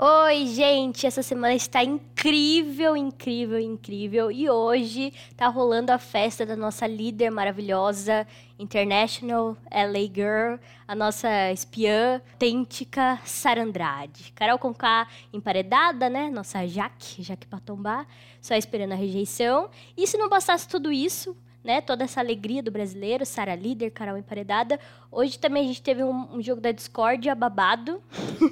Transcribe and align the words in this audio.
Oi, 0.00 0.46
gente! 0.46 1.08
Essa 1.08 1.24
semana 1.24 1.56
está 1.56 1.82
incrível, 1.82 2.96
incrível, 2.96 3.58
incrível. 3.58 4.30
E 4.30 4.48
hoje 4.48 5.12
tá 5.36 5.48
rolando 5.48 5.90
a 5.90 5.98
festa 5.98 6.46
da 6.46 6.54
nossa 6.54 6.86
líder 6.86 7.30
maravilhosa, 7.30 8.24
International 8.60 9.56
LA 9.68 10.06
Girl, 10.14 10.60
a 10.86 10.94
nossa 10.94 11.50
espiã 11.50 12.22
autêntica 12.34 13.18
Sara 13.24 13.64
Andrade. 13.64 14.32
Carol 14.36 14.56
Conká 14.56 15.08
emparedada, 15.32 16.08
né? 16.08 16.30
Nossa 16.30 16.64
Jaque, 16.64 17.20
Jaque 17.20 17.48
pra 17.48 17.58
tombar, 17.58 18.06
só 18.40 18.54
esperando 18.54 18.92
a 18.92 18.94
rejeição. 18.94 19.68
E 19.96 20.06
se 20.06 20.16
não 20.16 20.28
bastasse 20.28 20.68
tudo 20.68 20.92
isso, 20.92 21.36
né? 21.68 21.82
Toda 21.82 22.04
essa 22.04 22.18
alegria 22.18 22.62
do 22.62 22.70
brasileiro, 22.70 23.26
Sara 23.26 23.54
líder, 23.54 23.90
Carol 23.90 24.16
emparedada. 24.16 24.80
Hoje 25.12 25.38
também 25.38 25.64
a 25.64 25.66
gente 25.66 25.82
teve 25.82 26.02
um, 26.02 26.36
um 26.36 26.42
jogo 26.42 26.62
da 26.62 26.72
Discord 26.72 27.28
babado, 27.34 28.02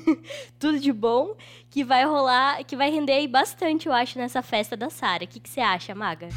tudo 0.61 0.79
de 0.79 0.93
bom, 0.93 1.35
que 1.71 1.83
vai 1.83 2.05
rolar, 2.05 2.63
que 2.63 2.77
vai 2.77 2.91
render 2.91 3.27
bastante, 3.27 3.87
eu 3.87 3.93
acho, 3.95 4.19
nessa 4.19 4.43
festa 4.43 4.77
da 4.77 4.91
Sara. 4.91 5.25
O 5.25 5.27
que, 5.27 5.41
que 5.41 5.49
você 5.49 5.63
acha, 5.63 5.95
Maga? 5.95 6.29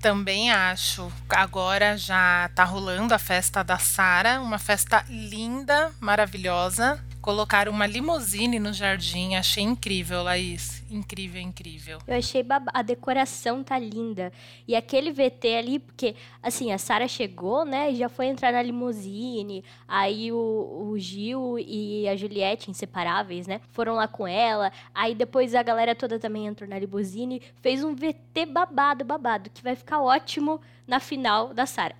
Também 0.00 0.52
acho. 0.52 1.12
Agora 1.28 1.96
já 1.98 2.48
tá 2.54 2.62
rolando 2.62 3.12
a 3.12 3.18
festa 3.18 3.64
da 3.64 3.78
Sara, 3.78 4.40
uma 4.40 4.60
festa 4.60 5.04
linda, 5.08 5.92
maravilhosa. 5.98 7.04
Colocaram 7.28 7.70
uma 7.72 7.86
limusine 7.86 8.58
no 8.58 8.72
jardim, 8.72 9.34
achei 9.34 9.62
incrível, 9.62 10.22
Laís. 10.22 10.82
Incrível, 10.90 11.42
incrível. 11.42 11.98
Eu 12.06 12.16
achei 12.16 12.42
baba... 12.42 12.70
a 12.72 12.80
decoração 12.80 13.62
tá 13.62 13.78
linda. 13.78 14.32
E 14.66 14.74
aquele 14.74 15.12
VT 15.12 15.56
ali, 15.56 15.78
porque 15.78 16.16
assim, 16.42 16.72
a 16.72 16.78
Sara 16.78 17.06
chegou, 17.06 17.66
né, 17.66 17.92
e 17.92 17.96
já 17.96 18.08
foi 18.08 18.28
entrar 18.28 18.50
na 18.50 18.62
limusine. 18.62 19.62
Aí 19.86 20.32
o, 20.32 20.88
o 20.88 20.98
Gil 20.98 21.58
e 21.58 22.08
a 22.08 22.16
Juliette, 22.16 22.70
inseparáveis, 22.70 23.46
né, 23.46 23.60
foram 23.72 23.96
lá 23.96 24.08
com 24.08 24.26
ela. 24.26 24.72
Aí 24.94 25.14
depois 25.14 25.54
a 25.54 25.62
galera 25.62 25.94
toda 25.94 26.18
também 26.18 26.46
entrou 26.46 26.66
na 26.66 26.78
limusine, 26.78 27.42
fez 27.60 27.84
um 27.84 27.94
VT 27.94 28.46
babado, 28.46 29.04
babado, 29.04 29.50
que 29.50 29.62
vai 29.62 29.76
ficar 29.76 30.00
ótimo 30.00 30.62
na 30.86 30.98
final 30.98 31.52
da 31.52 31.66
Sara. 31.66 31.94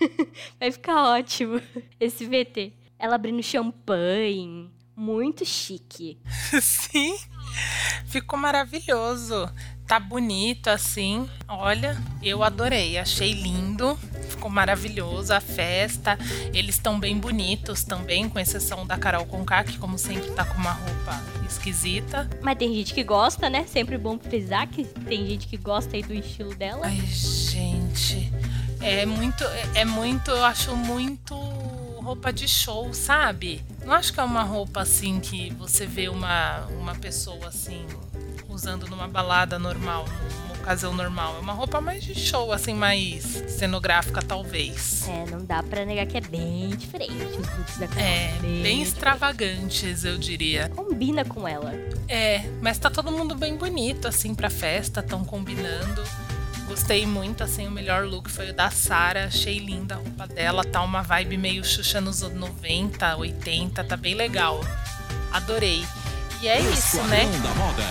vai 0.58 0.72
ficar 0.72 1.10
ótimo 1.12 1.60
esse 2.00 2.24
VT 2.24 2.72
ela 3.02 3.16
abrindo 3.16 3.42
champanhe. 3.42 4.70
Muito 4.94 5.44
chique. 5.44 6.18
Sim, 6.62 7.18
ficou 8.06 8.38
maravilhoso. 8.38 9.50
Tá 9.88 9.98
bonito 9.98 10.68
assim. 10.68 11.28
Olha, 11.48 12.00
eu 12.22 12.44
adorei, 12.44 12.96
achei 12.98 13.32
lindo. 13.32 13.98
Ficou 14.28 14.48
maravilhoso 14.48 15.34
a 15.34 15.40
festa. 15.40 16.16
Eles 16.54 16.76
estão 16.76 17.00
bem 17.00 17.18
bonitos 17.18 17.82
também, 17.82 18.28
com 18.28 18.38
exceção 18.38 18.86
da 18.86 18.96
Carol 18.96 19.26
Conká, 19.26 19.64
que 19.64 19.78
como 19.78 19.98
sempre 19.98 20.30
tá 20.30 20.44
com 20.44 20.58
uma 20.58 20.72
roupa 20.72 21.20
esquisita. 21.48 22.30
Mas 22.40 22.56
tem 22.56 22.72
gente 22.72 22.94
que 22.94 23.02
gosta, 23.02 23.50
né? 23.50 23.64
Sempre 23.66 23.98
bom 23.98 24.18
frisar 24.18 24.68
que 24.68 24.84
tem 24.84 25.26
gente 25.26 25.48
que 25.48 25.56
gosta 25.56 25.96
aí 25.96 26.02
do 26.02 26.14
estilo 26.14 26.54
dela. 26.54 26.86
Ai, 26.86 27.00
gente. 27.00 28.30
É 28.80 29.04
muito, 29.06 29.44
é 29.74 29.84
muito, 29.84 30.30
eu 30.30 30.44
acho 30.44 30.76
muito 30.76 31.34
roupa 32.02 32.32
de 32.32 32.48
show, 32.48 32.92
sabe? 32.92 33.64
Não 33.84 33.94
acho 33.94 34.12
que 34.12 34.20
é 34.20 34.22
uma 34.22 34.42
roupa 34.42 34.82
assim 34.82 35.20
que 35.20 35.50
você 35.54 35.86
vê 35.86 36.08
uma, 36.08 36.66
uma 36.78 36.94
pessoa 36.94 37.46
assim 37.48 37.86
usando 38.48 38.86
numa 38.86 39.08
balada 39.08 39.58
normal, 39.58 40.04
numa 40.06 40.60
ocasião 40.60 40.92
normal. 40.92 41.36
É 41.36 41.40
uma 41.40 41.52
roupa 41.52 41.80
mais 41.80 42.04
de 42.04 42.14
show, 42.14 42.52
assim, 42.52 42.74
mais 42.74 43.24
cenográfica, 43.48 44.20
talvez. 44.20 45.08
É, 45.08 45.24
não 45.30 45.44
dá 45.44 45.62
pra 45.62 45.84
negar 45.84 46.06
que 46.06 46.18
é 46.18 46.20
bem 46.20 46.68
diferente 46.70 47.24
os 47.24 47.36
looks 47.36 47.78
da 47.78 47.88
Carol. 47.88 48.02
É, 48.02 48.38
bem, 48.40 48.62
bem 48.62 48.82
extravagantes, 48.82 50.04
eu 50.04 50.18
diria. 50.18 50.68
Combina 50.68 51.24
com 51.24 51.48
ela. 51.48 51.72
É, 52.08 52.44
mas 52.60 52.78
tá 52.78 52.90
todo 52.90 53.10
mundo 53.10 53.34
bem 53.34 53.56
bonito, 53.56 54.06
assim, 54.06 54.34
pra 54.34 54.50
festa, 54.50 55.02
tão 55.02 55.24
combinando. 55.24 56.02
Gostei 56.66 57.06
muito, 57.06 57.44
assim, 57.44 57.66
o 57.66 57.70
melhor 57.70 58.06
look 58.06 58.30
foi 58.30 58.50
o 58.50 58.54
da 58.54 58.70
Sara. 58.70 59.26
Achei 59.26 59.58
linda 59.58 59.94
a 59.94 59.98
roupa 59.98 60.26
dela, 60.26 60.64
tá 60.64 60.82
uma 60.82 61.02
vibe 61.02 61.36
meio 61.36 61.64
Xuxa 61.64 62.00
nos 62.00 62.22
90, 62.22 63.16
80, 63.16 63.84
tá 63.84 63.96
bem 63.96 64.14
legal. 64.14 64.60
Adorei. 65.32 65.84
E 66.40 66.48
é 66.48 66.60
isso, 66.60 67.02
né? 67.04 67.24
Da 67.42 67.54
moda. 67.54 67.82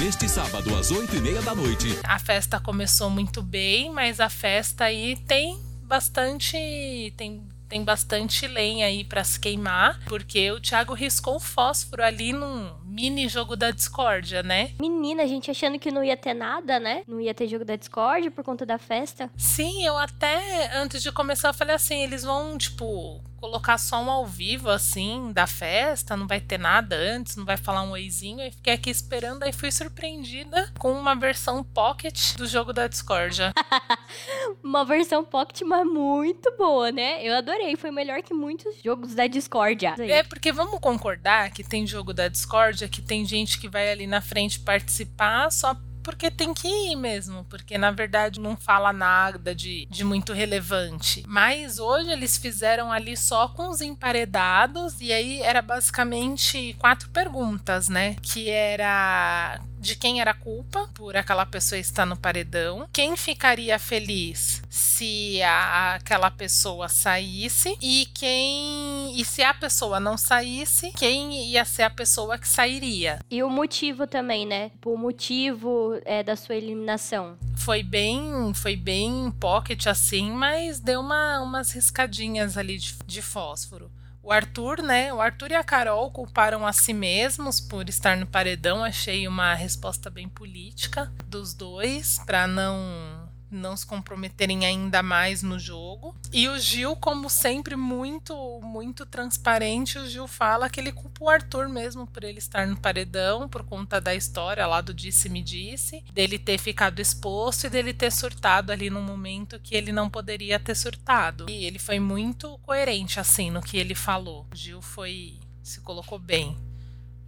Neste 0.00 0.28
sábado, 0.28 0.74
às 0.76 0.90
8 0.90 1.14
e 1.16 1.20
meia 1.20 1.42
da 1.42 1.54
noite. 1.54 1.98
A 2.02 2.18
festa 2.18 2.58
começou 2.58 3.10
muito 3.10 3.42
bem, 3.42 3.90
mas 3.92 4.18
a 4.18 4.28
festa 4.28 4.84
aí 4.84 5.16
tem 5.28 5.60
bastante. 5.82 7.12
tem 7.16 7.42
tem 7.70 7.84
bastante 7.84 8.48
lenha 8.48 8.86
aí 8.86 9.04
para 9.04 9.22
se 9.22 9.38
queimar, 9.38 10.00
porque 10.06 10.50
o 10.50 10.60
Thiago 10.60 10.92
riscou 10.92 11.36
um 11.36 11.40
fósforo 11.40 12.02
ali 12.02 12.32
num 12.32 12.68
mini 12.84 13.28
jogo 13.28 13.54
da 13.54 13.70
discórdia, 13.70 14.42
né? 14.42 14.72
Menina, 14.80 15.22
a 15.22 15.26
gente 15.26 15.50
achando 15.50 15.78
que 15.78 15.92
não 15.92 16.02
ia 16.02 16.16
ter 16.16 16.34
nada, 16.34 16.80
né? 16.80 17.04
Não 17.06 17.20
ia 17.20 17.32
ter 17.32 17.46
jogo 17.46 17.64
da 17.64 17.76
discórdia 17.76 18.28
por 18.28 18.42
conta 18.42 18.66
da 18.66 18.76
festa. 18.76 19.30
Sim, 19.36 19.86
eu 19.86 19.96
até 19.96 20.76
antes 20.76 21.00
de 21.00 21.12
começar 21.12 21.50
eu 21.50 21.54
falei 21.54 21.76
assim, 21.76 22.02
eles 22.02 22.24
vão, 22.24 22.58
tipo, 22.58 23.22
colocar 23.40 23.78
só 23.78 24.02
um 24.02 24.10
ao 24.10 24.26
vivo, 24.26 24.68
assim, 24.68 25.32
da 25.32 25.46
festa, 25.46 26.16
não 26.16 26.26
vai 26.26 26.40
ter 26.40 26.58
nada 26.58 26.94
antes, 26.94 27.36
não 27.36 27.44
vai 27.44 27.56
falar 27.56 27.82
um 27.82 27.92
oizinho. 27.92 28.40
E 28.40 28.50
fiquei 28.50 28.74
aqui 28.74 28.90
esperando, 28.90 29.42
aí 29.42 29.52
fui 29.52 29.72
surpreendida 29.72 30.70
com 30.78 30.92
uma 30.92 31.14
versão 31.14 31.64
pocket 31.64 32.36
do 32.36 32.46
jogo 32.46 32.72
da 32.72 32.86
discórdia. 32.86 33.52
uma 34.62 34.84
versão 34.84 35.24
pocket, 35.24 35.62
mas 35.62 35.86
muito 35.86 36.54
boa, 36.56 36.92
né? 36.92 37.26
Eu 37.26 37.34
adorei, 37.34 37.76
foi 37.76 37.90
melhor 37.90 38.22
que 38.22 38.34
muitos 38.34 38.80
jogos 38.82 39.14
da 39.14 39.26
discórdia. 39.26 39.94
É, 39.98 40.22
porque 40.22 40.52
vamos 40.52 40.78
concordar 40.80 41.50
que 41.50 41.64
tem 41.64 41.86
jogo 41.86 42.12
da 42.12 42.28
discórdia, 42.28 42.88
que 42.88 43.00
tem 43.00 43.24
gente 43.24 43.58
que 43.58 43.68
vai 43.68 43.90
ali 43.90 44.06
na 44.06 44.20
frente 44.20 44.60
participar 44.60 45.50
só 45.50 45.74
porque 46.02 46.30
tem 46.30 46.52
que 46.52 46.68
ir 46.68 46.96
mesmo, 46.96 47.44
porque 47.44 47.78
na 47.78 47.90
verdade 47.90 48.40
não 48.40 48.56
fala 48.56 48.92
nada 48.92 49.54
de, 49.54 49.86
de 49.90 50.04
muito 50.04 50.32
relevante. 50.32 51.24
Mas 51.26 51.78
hoje 51.78 52.10
eles 52.10 52.36
fizeram 52.36 52.92
ali 52.92 53.16
só 53.16 53.48
com 53.48 53.68
os 53.68 53.80
emparedados, 53.80 55.00
e 55.00 55.12
aí 55.12 55.40
era 55.42 55.62
basicamente 55.62 56.74
quatro 56.78 57.08
perguntas, 57.10 57.88
né? 57.88 58.16
Que 58.22 58.48
era 58.48 59.60
de 59.80 59.96
quem 59.96 60.20
era 60.20 60.32
a 60.32 60.34
culpa 60.34 60.88
por 60.94 61.16
aquela 61.16 61.46
pessoa 61.46 61.78
estar 61.78 62.04
no 62.04 62.16
paredão, 62.16 62.86
quem 62.92 63.16
ficaria 63.16 63.78
feliz 63.78 64.62
se 64.68 65.42
a, 65.42 65.94
aquela 65.94 66.30
pessoa 66.30 66.88
saísse 66.88 67.76
e 67.80 68.06
quem 68.14 69.18
e 69.18 69.24
se 69.24 69.42
a 69.42 69.54
pessoa 69.54 69.98
não 69.98 70.16
saísse, 70.16 70.92
quem 70.92 71.48
ia 71.48 71.64
ser 71.64 71.82
a 71.82 71.90
pessoa 71.90 72.38
que 72.38 72.46
sairia. 72.46 73.18
E 73.30 73.42
o 73.42 73.48
motivo 73.48 74.06
também, 74.06 74.46
né? 74.46 74.70
O 74.84 74.96
motivo 74.96 75.98
é, 76.04 76.22
da 76.22 76.36
sua 76.36 76.54
eliminação. 76.54 77.38
Foi 77.56 77.82
bem, 77.82 78.52
foi 78.54 78.76
bem 78.76 79.30
pocket 79.40 79.86
assim, 79.86 80.30
mas 80.30 80.80
deu 80.80 81.00
uma, 81.00 81.40
umas 81.40 81.72
riscadinhas 81.72 82.56
ali 82.56 82.76
de, 82.78 82.94
de 83.06 83.22
fósforo. 83.22 83.90
O 84.22 84.30
Arthur, 84.30 84.82
né? 84.82 85.12
O 85.12 85.20
Arthur 85.20 85.50
e 85.50 85.54
a 85.54 85.64
Carol 85.64 86.10
culparam 86.10 86.66
a 86.66 86.72
si 86.72 86.92
mesmos 86.92 87.60
por 87.60 87.88
estar 87.88 88.16
no 88.16 88.26
paredão. 88.26 88.84
Achei 88.84 89.26
uma 89.26 89.54
resposta 89.54 90.10
bem 90.10 90.28
política 90.28 91.10
dos 91.26 91.54
dois 91.54 92.20
para 92.26 92.46
não 92.46 93.19
não 93.50 93.76
se 93.76 93.86
comprometerem 93.86 94.64
ainda 94.64 95.02
mais 95.02 95.42
no 95.42 95.58
jogo. 95.58 96.14
E 96.32 96.48
o 96.48 96.58
Gil, 96.58 96.94
como 96.96 97.28
sempre, 97.28 97.76
muito, 97.76 98.34
muito 98.62 99.04
transparente, 99.04 99.98
o 99.98 100.08
Gil 100.08 100.26
fala 100.26 100.70
que 100.70 100.80
ele 100.80 100.92
culpa 100.92 101.24
o 101.24 101.28
Arthur 101.28 101.68
mesmo 101.68 102.06
por 102.06 102.24
ele 102.24 102.38
estar 102.38 102.66
no 102.66 102.76
paredão, 102.76 103.48
por 103.48 103.64
conta 103.64 104.00
da 104.00 104.14
história 104.14 104.66
lá 104.66 104.80
do 104.80 104.94
disse-me 104.94 105.42
disse, 105.42 106.04
dele 106.12 106.38
ter 106.38 106.58
ficado 106.58 107.00
exposto 107.00 107.66
e 107.66 107.70
dele 107.70 107.92
ter 107.92 108.12
surtado 108.12 108.70
ali 108.70 108.90
no 108.90 109.00
momento 109.00 109.60
que 109.60 109.74
ele 109.74 109.92
não 109.92 110.08
poderia 110.08 110.58
ter 110.58 110.74
surtado. 110.74 111.46
E 111.48 111.64
ele 111.64 111.78
foi 111.78 111.98
muito 111.98 112.58
coerente, 112.58 113.18
assim, 113.18 113.50
no 113.50 113.60
que 113.60 113.76
ele 113.76 113.94
falou. 113.94 114.46
O 114.52 114.56
Gil 114.56 114.80
foi. 114.80 115.38
se 115.62 115.80
colocou 115.80 116.18
bem 116.18 116.69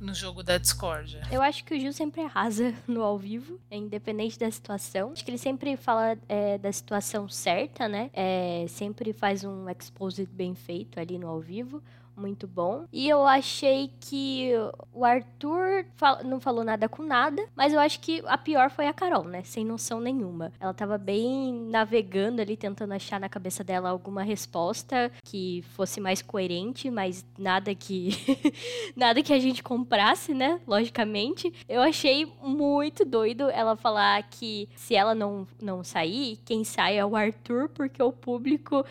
no 0.02 0.14
jogo 0.14 0.42
da 0.42 0.58
discórdia. 0.58 1.22
Eu 1.30 1.40
acho 1.40 1.64
que 1.64 1.74
o 1.74 1.80
Gil 1.80 1.92
sempre 1.92 2.20
arrasa 2.22 2.74
no 2.86 3.02
ao 3.02 3.16
vivo, 3.16 3.58
independente 3.70 4.38
da 4.38 4.50
situação. 4.50 5.12
Acho 5.12 5.24
que 5.24 5.30
ele 5.30 5.38
sempre 5.38 5.76
fala 5.76 6.18
é, 6.28 6.58
da 6.58 6.72
situação 6.72 7.28
certa, 7.28 7.88
né? 7.88 8.10
É, 8.12 8.66
sempre 8.68 9.12
faz 9.12 9.44
um 9.44 9.68
exposit 9.68 10.28
bem 10.30 10.54
feito 10.54 10.98
ali 10.98 11.18
no 11.18 11.28
ao 11.28 11.40
vivo 11.40 11.82
muito 12.16 12.46
bom. 12.46 12.84
E 12.92 13.08
eu 13.08 13.26
achei 13.26 13.90
que 14.00 14.52
o 14.92 15.04
Arthur 15.04 15.84
fal 15.96 16.22
não 16.24 16.40
falou 16.40 16.64
nada 16.64 16.88
com 16.88 17.02
nada, 17.02 17.44
mas 17.56 17.72
eu 17.72 17.80
acho 17.80 18.00
que 18.00 18.22
a 18.26 18.36
pior 18.38 18.70
foi 18.70 18.86
a 18.86 18.92
Carol, 18.92 19.24
né? 19.24 19.42
Sem 19.44 19.64
noção 19.64 20.00
nenhuma. 20.00 20.52
Ela 20.60 20.74
tava 20.74 20.98
bem 20.98 21.52
navegando 21.70 22.40
ali, 22.40 22.56
tentando 22.56 22.92
achar 22.92 23.18
na 23.18 23.28
cabeça 23.28 23.64
dela 23.64 23.88
alguma 23.88 24.22
resposta 24.22 25.10
que 25.24 25.64
fosse 25.74 26.00
mais 26.00 26.20
coerente, 26.22 26.90
mas 26.90 27.24
nada 27.38 27.74
que 27.74 28.10
nada 28.96 29.22
que 29.22 29.32
a 29.32 29.38
gente 29.38 29.62
comprasse, 29.62 30.34
né? 30.34 30.60
Logicamente. 30.66 31.52
Eu 31.68 31.80
achei 31.80 32.30
muito 32.42 33.04
doido 33.04 33.48
ela 33.50 33.76
falar 33.76 34.22
que 34.24 34.68
se 34.76 34.94
ela 34.94 35.14
não, 35.14 35.46
não 35.60 35.82
sair, 35.82 36.38
quem 36.44 36.64
sai 36.64 36.98
é 36.98 37.04
o 37.04 37.16
Arthur, 37.16 37.68
porque 37.68 38.02
o 38.02 38.12
público 38.12 38.84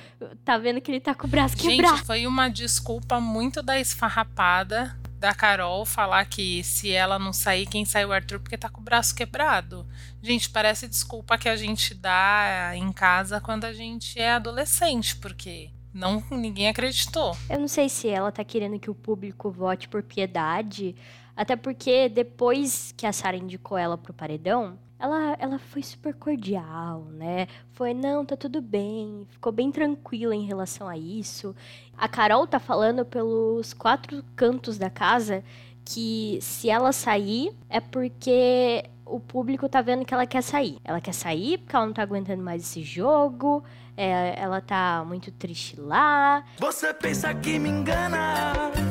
tá 0.43 0.57
vendo 0.57 0.81
que 0.81 0.91
ele 0.91 0.99
tá 0.99 1.13
com 1.13 1.27
o 1.27 1.29
braço 1.29 1.57
Gente, 1.57 1.75
quebrado. 1.77 2.05
foi 2.05 2.25
uma 2.25 2.49
desculpa 2.49 3.10
muito 3.19 3.61
da 3.61 3.79
esfarrapada 3.79 4.95
da 5.21 5.35
Carol 5.35 5.85
falar 5.85 6.25
que 6.25 6.63
se 6.63 6.91
ela 6.91 7.19
não 7.19 7.31
sair, 7.31 7.67
quem 7.67 7.85
sai 7.85 8.01
é 8.01 8.07
o 8.07 8.11
Arthur 8.11 8.39
porque 8.39 8.57
tá 8.57 8.67
com 8.69 8.81
o 8.81 8.83
braço 8.83 9.13
quebrado. 9.13 9.85
Gente, 10.21 10.49
parece 10.49 10.87
desculpa 10.87 11.37
que 11.37 11.47
a 11.47 11.55
gente 11.55 11.93
dá 11.93 12.71
em 12.73 12.91
casa 12.91 13.39
quando 13.39 13.65
a 13.65 13.71
gente 13.71 14.19
é 14.19 14.31
adolescente, 14.31 15.15
porque 15.17 15.69
não 15.93 16.23
ninguém 16.31 16.69
acreditou. 16.69 17.37
Eu 17.47 17.59
não 17.59 17.67
sei 17.67 17.87
se 17.87 18.09
ela 18.09 18.31
tá 18.31 18.43
querendo 18.43 18.79
que 18.79 18.89
o 18.89 18.95
público 18.95 19.51
vote 19.51 19.87
por 19.87 20.01
piedade, 20.01 20.95
até 21.35 21.55
porque 21.55 22.09
depois 22.09 22.91
que 22.97 23.05
a 23.05 23.13
Sara 23.13 23.37
indicou 23.37 23.77
ela 23.77 23.97
pro 23.97 24.13
paredão, 24.13 24.79
ela, 25.01 25.35
ela 25.39 25.59
foi 25.59 25.81
super 25.81 26.13
cordial, 26.13 27.05
né? 27.11 27.47
Foi, 27.71 27.93
não, 27.93 28.23
tá 28.23 28.37
tudo 28.37 28.61
bem, 28.61 29.25
ficou 29.31 29.51
bem 29.51 29.71
tranquila 29.71 30.35
em 30.35 30.45
relação 30.45 30.87
a 30.87 30.95
isso. 30.95 31.55
A 31.97 32.07
Carol 32.07 32.45
tá 32.45 32.59
falando 32.59 33.03
pelos 33.03 33.73
quatro 33.73 34.23
cantos 34.35 34.77
da 34.77 34.89
casa 34.89 35.43
que 35.83 36.37
se 36.41 36.69
ela 36.69 36.93
sair 36.93 37.51
é 37.67 37.79
porque 37.79 38.85
o 39.03 39.19
público 39.19 39.67
tá 39.67 39.81
vendo 39.81 40.05
que 40.05 40.13
ela 40.13 40.27
quer 40.27 40.43
sair. 40.43 40.77
Ela 40.85 41.01
quer 41.01 41.13
sair 41.13 41.57
porque 41.57 41.75
ela 41.75 41.87
não 41.87 41.93
tá 41.93 42.03
aguentando 42.03 42.43
mais 42.43 42.61
esse 42.61 42.83
jogo, 42.83 43.63
é, 43.97 44.39
ela 44.39 44.61
tá 44.61 45.03
muito 45.05 45.31
triste 45.31 45.79
lá. 45.79 46.43
Você 46.59 46.93
pensa 46.93 47.33
que 47.33 47.57
me 47.57 47.69
engana? 47.69 48.90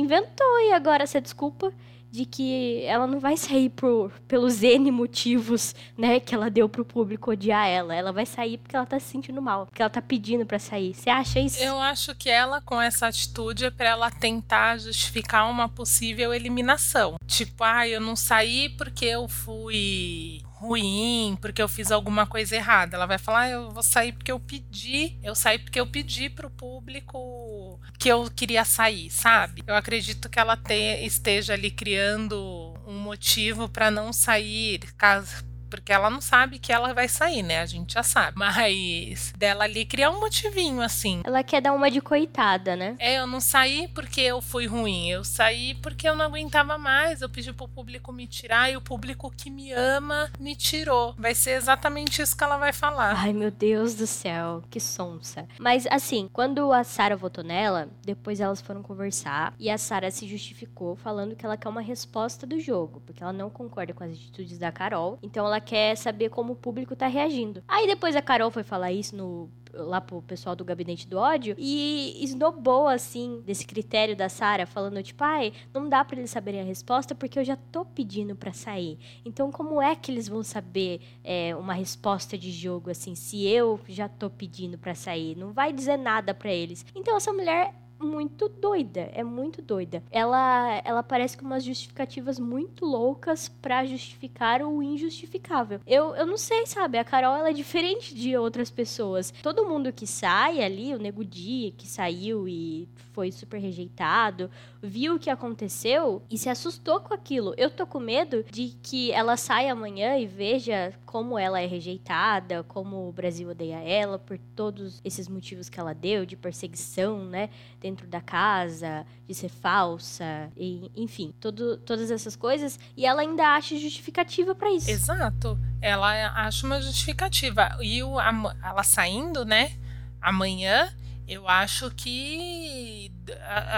Inventou 0.00 0.60
e 0.60 0.72
agora 0.72 1.02
essa 1.04 1.20
desculpa 1.20 1.72
de 2.10 2.24
que 2.24 2.82
ela 2.84 3.06
não 3.06 3.20
vai 3.20 3.36
sair 3.36 3.70
por, 3.70 4.10
pelos 4.26 4.62
N 4.62 4.90
motivos, 4.90 5.74
né, 5.96 6.18
que 6.18 6.34
ela 6.34 6.50
deu 6.50 6.68
pro 6.68 6.84
público 6.84 7.30
odiar 7.30 7.68
ela. 7.68 7.94
Ela 7.94 8.12
vai 8.12 8.26
sair 8.26 8.58
porque 8.58 8.74
ela 8.74 8.86
tá 8.86 8.98
se 8.98 9.06
sentindo 9.06 9.40
mal, 9.40 9.66
porque 9.66 9.80
ela 9.80 9.90
tá 9.90 10.02
pedindo 10.02 10.44
para 10.44 10.58
sair. 10.58 10.94
Você 10.94 11.08
acha 11.08 11.38
isso? 11.38 11.62
Eu 11.62 11.78
acho 11.78 12.14
que 12.16 12.28
ela, 12.28 12.60
com 12.60 12.80
essa 12.80 13.06
atitude, 13.06 13.66
é 13.66 13.70
pra 13.70 13.90
ela 13.90 14.10
tentar 14.10 14.78
justificar 14.78 15.48
uma 15.48 15.68
possível 15.68 16.34
eliminação. 16.34 17.14
Tipo, 17.26 17.62
ah, 17.62 17.86
eu 17.86 18.00
não 18.00 18.16
saí 18.16 18.68
porque 18.70 19.04
eu 19.04 19.28
fui 19.28 20.42
ruim, 20.60 21.38
porque 21.40 21.62
eu 21.62 21.68
fiz 21.68 21.90
alguma 21.90 22.26
coisa 22.26 22.54
errada. 22.54 22.94
Ela 22.94 23.06
vai 23.06 23.16
falar, 23.16 23.40
ah, 23.40 23.48
eu 23.48 23.70
vou 23.70 23.82
sair 23.82 24.12
porque 24.12 24.30
eu 24.30 24.38
pedi, 24.38 25.18
eu 25.22 25.34
saí 25.34 25.58
porque 25.58 25.80
eu 25.80 25.86
pedi 25.86 26.28
pro 26.28 26.50
público 26.50 27.80
que 27.98 28.10
eu 28.10 28.30
queria 28.30 28.64
sair, 28.64 29.08
sabe? 29.10 29.64
Eu 29.66 29.74
acredito 29.74 30.28
que 30.28 30.38
ela 30.38 30.56
te, 30.56 31.04
esteja 31.04 31.54
ali 31.54 31.70
criando 31.70 32.74
um 32.86 32.98
motivo 32.98 33.68
para 33.70 33.90
não 33.90 34.12
sair, 34.12 34.80
caso 34.98 35.49
porque 35.70 35.92
ela 35.92 36.10
não 36.10 36.20
sabe 36.20 36.58
que 36.58 36.72
ela 36.72 36.92
vai 36.92 37.08
sair, 37.08 37.42
né? 37.42 37.60
A 37.60 37.66
gente 37.66 37.94
já 37.94 38.02
sabe. 38.02 38.36
Mas 38.36 39.32
dela 39.36 39.64
ali 39.64 39.84
criar 39.84 40.10
um 40.10 40.20
motivinho, 40.20 40.82
assim. 40.82 41.22
Ela 41.24 41.42
quer 41.42 41.62
dar 41.62 41.72
uma 41.72 41.90
de 41.90 42.00
coitada, 42.00 42.76
né? 42.76 42.96
É, 42.98 43.18
eu 43.18 43.26
não 43.26 43.40
saí 43.40 43.88
porque 43.88 44.20
eu 44.20 44.40
fui 44.40 44.66
ruim. 44.66 45.08
Eu 45.08 45.24
saí 45.24 45.74
porque 45.76 46.08
eu 46.08 46.16
não 46.16 46.24
aguentava 46.24 46.76
mais. 46.76 47.22
Eu 47.22 47.28
pedi 47.28 47.52
pro 47.52 47.68
público 47.68 48.12
me 48.12 48.26
tirar 48.26 48.70
e 48.70 48.76
o 48.76 48.80
público 48.80 49.30
que 49.30 49.50
me 49.50 49.72
ama 49.72 50.30
me 50.38 50.56
tirou. 50.56 51.14
Vai 51.16 51.34
ser 51.34 51.52
exatamente 51.52 52.20
isso 52.20 52.36
que 52.36 52.44
ela 52.44 52.56
vai 52.56 52.72
falar. 52.72 53.14
Ai, 53.16 53.32
meu 53.32 53.50
Deus 53.50 53.94
do 53.94 54.06
céu, 54.06 54.62
que 54.68 54.80
sonsa. 54.80 55.46
Mas 55.58 55.86
assim, 55.86 56.28
quando 56.32 56.72
a 56.72 56.82
Sara 56.82 57.16
votou 57.16 57.44
nela, 57.44 57.88
depois 58.04 58.40
elas 58.40 58.60
foram 58.60 58.82
conversar 58.82 59.54
e 59.58 59.70
a 59.70 59.78
Sara 59.78 60.10
se 60.10 60.26
justificou 60.26 60.96
falando 60.96 61.36
que 61.36 61.44
ela 61.44 61.56
quer 61.56 61.68
uma 61.68 61.80
resposta 61.80 62.46
do 62.46 62.58
jogo, 62.58 63.02
porque 63.04 63.22
ela 63.22 63.32
não 63.32 63.50
concorda 63.50 63.92
com 63.92 64.02
as 64.02 64.12
atitudes 64.12 64.58
da 64.58 64.72
Carol. 64.72 65.18
Então 65.22 65.46
ela 65.46 65.59
quer 65.60 65.96
saber 65.96 66.30
como 66.30 66.54
o 66.54 66.56
público 66.56 66.96
tá 66.96 67.06
reagindo. 67.06 67.62
Aí 67.68 67.86
depois 67.86 68.16
a 68.16 68.22
Carol 68.22 68.50
foi 68.50 68.62
falar 68.62 68.92
isso 68.92 69.16
no 69.16 69.50
lá 69.72 70.00
pro 70.00 70.22
pessoal 70.22 70.56
do 70.56 70.64
gabinete 70.64 71.06
do 71.06 71.18
ódio 71.18 71.54
e 71.58 72.18
esnobou 72.22 72.88
assim 72.88 73.40
desse 73.44 73.66
critério 73.66 74.16
da 74.16 74.28
Sara 74.28 74.66
falando 74.66 75.02
tipo, 75.02 75.22
ai, 75.22 75.52
não 75.72 75.88
dá 75.88 76.04
para 76.04 76.18
eles 76.18 76.30
saberem 76.30 76.60
a 76.60 76.64
resposta 76.64 77.14
porque 77.14 77.38
eu 77.38 77.44
já 77.44 77.56
tô 77.56 77.84
pedindo 77.84 78.34
para 78.34 78.52
sair. 78.52 78.98
Então 79.24 79.50
como 79.50 79.80
é 79.80 79.94
que 79.94 80.10
eles 80.10 80.28
vão 80.28 80.42
saber 80.42 81.00
é, 81.22 81.54
uma 81.56 81.74
resposta 81.74 82.36
de 82.36 82.50
jogo 82.50 82.90
assim 82.90 83.14
se 83.14 83.46
eu 83.46 83.80
já 83.88 84.08
tô 84.08 84.28
pedindo 84.28 84.78
para 84.78 84.94
sair? 84.94 85.36
Não 85.36 85.52
vai 85.52 85.72
dizer 85.72 85.96
nada 85.96 86.34
para 86.34 86.52
eles. 86.52 86.84
Então 86.94 87.16
essa 87.16 87.32
mulher 87.32 87.74
muito 88.00 88.48
doida, 88.48 89.10
é 89.12 89.22
muito 89.22 89.60
doida. 89.60 90.02
Ela, 90.10 90.80
ela 90.84 91.02
parece 91.02 91.36
com 91.36 91.44
umas 91.44 91.62
justificativas 91.62 92.38
muito 92.38 92.84
loucas 92.84 93.48
para 93.48 93.84
justificar 93.84 94.62
o 94.62 94.82
injustificável. 94.82 95.80
Eu, 95.86 96.14
eu 96.16 96.26
não 96.26 96.36
sei, 96.36 96.66
sabe? 96.66 96.98
A 96.98 97.04
Carol 97.04 97.36
ela 97.36 97.50
é 97.50 97.52
diferente 97.52 98.14
de 98.14 98.36
outras 98.36 98.70
pessoas. 98.70 99.32
Todo 99.42 99.66
mundo 99.66 99.92
que 99.92 100.06
sai 100.06 100.62
ali, 100.62 100.94
o 100.94 100.98
Nego 100.98 101.24
Di, 101.24 101.74
que 101.76 101.86
saiu 101.86 102.48
e 102.48 102.88
foi 103.12 103.30
super 103.30 103.58
rejeitado, 103.58 104.50
viu 104.82 105.16
o 105.16 105.18
que 105.18 105.28
aconteceu 105.28 106.22
e 106.30 106.38
se 106.38 106.48
assustou 106.48 107.00
com 107.00 107.12
aquilo. 107.12 107.54
Eu 107.56 107.70
tô 107.70 107.86
com 107.86 108.00
medo 108.00 108.44
de 108.50 108.76
que 108.82 109.12
ela 109.12 109.36
saia 109.36 109.72
amanhã 109.72 110.16
e 110.16 110.26
veja 110.26 110.94
como 111.04 111.38
ela 111.38 111.60
é 111.60 111.66
rejeitada, 111.66 112.62
como 112.62 113.08
o 113.08 113.12
Brasil 113.12 113.50
odeia 113.50 113.78
ela 113.78 114.18
por 114.18 114.38
todos 114.56 115.00
esses 115.04 115.28
motivos 115.28 115.68
que 115.68 115.78
ela 115.78 115.92
deu 115.92 116.24
de 116.24 116.36
perseguição, 116.36 117.24
né? 117.24 117.50
Dentro 117.90 118.06
da 118.06 118.20
casa, 118.20 119.04
de 119.26 119.34
ser 119.34 119.48
falsa, 119.48 120.50
e, 120.56 120.90
enfim, 120.94 121.34
todo, 121.40 121.76
todas 121.78 122.10
essas 122.10 122.36
coisas. 122.36 122.78
E 122.96 123.04
ela 123.04 123.22
ainda 123.22 123.56
acha 123.56 123.76
justificativa 123.76 124.54
para 124.54 124.70
isso. 124.70 124.90
Exato. 124.90 125.58
Ela 125.80 126.28
acha 126.46 126.66
uma 126.66 126.80
justificativa. 126.80 127.76
E 127.80 128.02
o, 128.02 128.18
a, 128.18 128.32
ela 128.62 128.82
saindo, 128.82 129.44
né? 129.44 129.76
Amanhã, 130.20 130.92
eu 131.26 131.48
acho 131.48 131.90
que. 131.90 133.10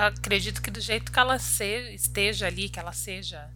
Acredito 0.06 0.60
que 0.60 0.70
do 0.70 0.80
jeito 0.80 1.10
que 1.10 1.18
ela 1.18 1.38
se, 1.38 1.94
esteja 1.94 2.46
ali, 2.46 2.68
que 2.68 2.78
ela 2.78 2.92
seja. 2.92 3.48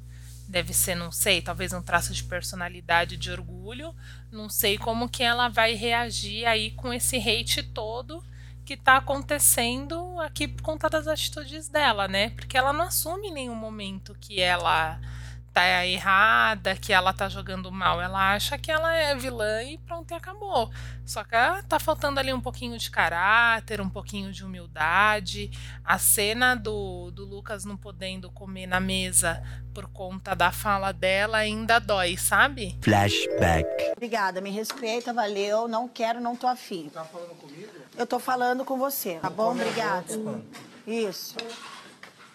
Deve 0.48 0.72
ser, 0.72 0.94
não 0.94 1.10
sei, 1.10 1.42
talvez 1.42 1.72
um 1.72 1.82
traço 1.82 2.14
de 2.14 2.22
personalidade, 2.22 3.16
de 3.16 3.32
orgulho. 3.32 3.92
Não 4.30 4.48
sei 4.48 4.78
como 4.78 5.08
que 5.08 5.24
ela 5.24 5.48
vai 5.48 5.74
reagir 5.74 6.46
aí 6.46 6.70
com 6.70 6.92
esse 6.92 7.16
hate 7.16 7.64
todo 7.64 8.22
que 8.66 8.74
está 8.74 8.96
acontecendo 8.96 10.20
aqui 10.20 10.48
por 10.48 10.60
conta 10.60 10.90
das 10.90 11.06
atitudes 11.06 11.68
dela, 11.68 12.08
né? 12.08 12.30
Porque 12.30 12.58
ela 12.58 12.72
não 12.72 12.86
assume 12.86 13.28
em 13.28 13.32
nenhum 13.32 13.54
momento 13.54 14.16
que 14.20 14.40
ela 14.40 14.98
tá 15.52 15.86
errada, 15.86 16.76
que 16.76 16.92
ela 16.92 17.14
tá 17.14 17.28
jogando 17.28 17.70
mal. 17.72 18.02
Ela 18.02 18.34
acha 18.34 18.58
que 18.58 18.70
ela 18.70 18.92
é 18.94 19.14
vilã 19.14 19.62
e 19.62 19.78
pronto, 19.78 20.10
e 20.10 20.14
acabou. 20.14 20.70
Só 21.06 21.24
que 21.24 21.34
ela 21.34 21.62
tá 21.62 21.78
faltando 21.78 22.18
ali 22.18 22.30
um 22.30 22.40
pouquinho 22.40 22.76
de 22.76 22.90
caráter, 22.90 23.80
um 23.80 23.88
pouquinho 23.88 24.32
de 24.32 24.44
humildade. 24.44 25.50
A 25.82 25.96
cena 25.96 26.54
do, 26.54 27.10
do 27.12 27.24
Lucas 27.24 27.64
não 27.64 27.76
podendo 27.76 28.30
comer 28.30 28.66
na 28.66 28.80
mesa 28.80 29.42
por 29.72 29.86
conta 29.88 30.34
da 30.34 30.50
fala 30.50 30.92
dela 30.92 31.38
ainda 31.38 31.78
dói, 31.78 32.16
sabe? 32.16 32.76
Flashback. 32.82 33.92
Obrigada, 33.92 34.40
me 34.40 34.50
respeita, 34.50 35.12
valeu. 35.12 35.68
Não 35.68 35.88
quero, 35.88 36.20
não 36.20 36.34
tô 36.34 36.46
afim. 36.46 36.90
Tá 36.92 37.04
falando 37.04 37.34
comigo? 37.36 37.65
Eu 37.96 38.06
tô 38.06 38.18
falando 38.18 38.64
com 38.64 38.76
você, 38.76 39.18
tá 39.20 39.30
bom? 39.30 39.52
Obrigada. 39.52 40.06
Isso. 40.86 41.34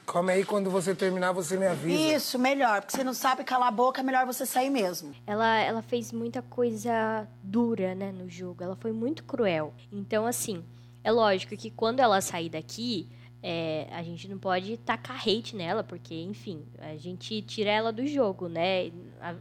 Calma 0.08 0.32
aí, 0.32 0.44
quando 0.44 0.70
você 0.70 0.96
terminar, 0.96 1.32
você 1.32 1.56
me 1.56 1.68
avisa. 1.68 2.16
Isso, 2.16 2.40
melhor, 2.40 2.82
porque 2.82 2.98
você 2.98 3.04
não 3.04 3.14
sabe 3.14 3.44
calar 3.44 3.68
a 3.68 3.72
boca, 3.72 4.02
é 4.02 4.04
melhor 4.04 4.26
você 4.26 4.46
sair 4.46 4.70
mesmo. 4.70 5.14
Ela, 5.26 5.60
ela 5.60 5.82
fez 5.82 6.12
muita 6.12 6.42
coisa 6.42 7.28
dura, 7.44 7.94
né, 7.94 8.12
no 8.12 8.28
jogo. 8.28 8.64
Ela 8.64 8.76
foi 8.76 8.92
muito 8.92 9.24
cruel. 9.24 9.74
Então, 9.92 10.26
assim, 10.26 10.66
é 11.04 11.12
lógico 11.12 11.56
que 11.56 11.70
quando 11.70 12.00
ela 12.00 12.20
sair 12.20 12.50
daqui, 12.50 13.08
é, 13.44 13.88
a 13.92 14.04
gente 14.04 14.28
não 14.28 14.38
pode 14.38 14.78
tacar 14.78 15.18
hate 15.18 15.56
nela, 15.56 15.84
porque, 15.84 16.14
enfim, 16.14 16.66
a 16.80 16.96
gente 16.98 17.42
tira 17.42 17.72
ela 17.72 17.92
do 17.92 18.06
jogo, 18.06 18.48
né? 18.48 18.92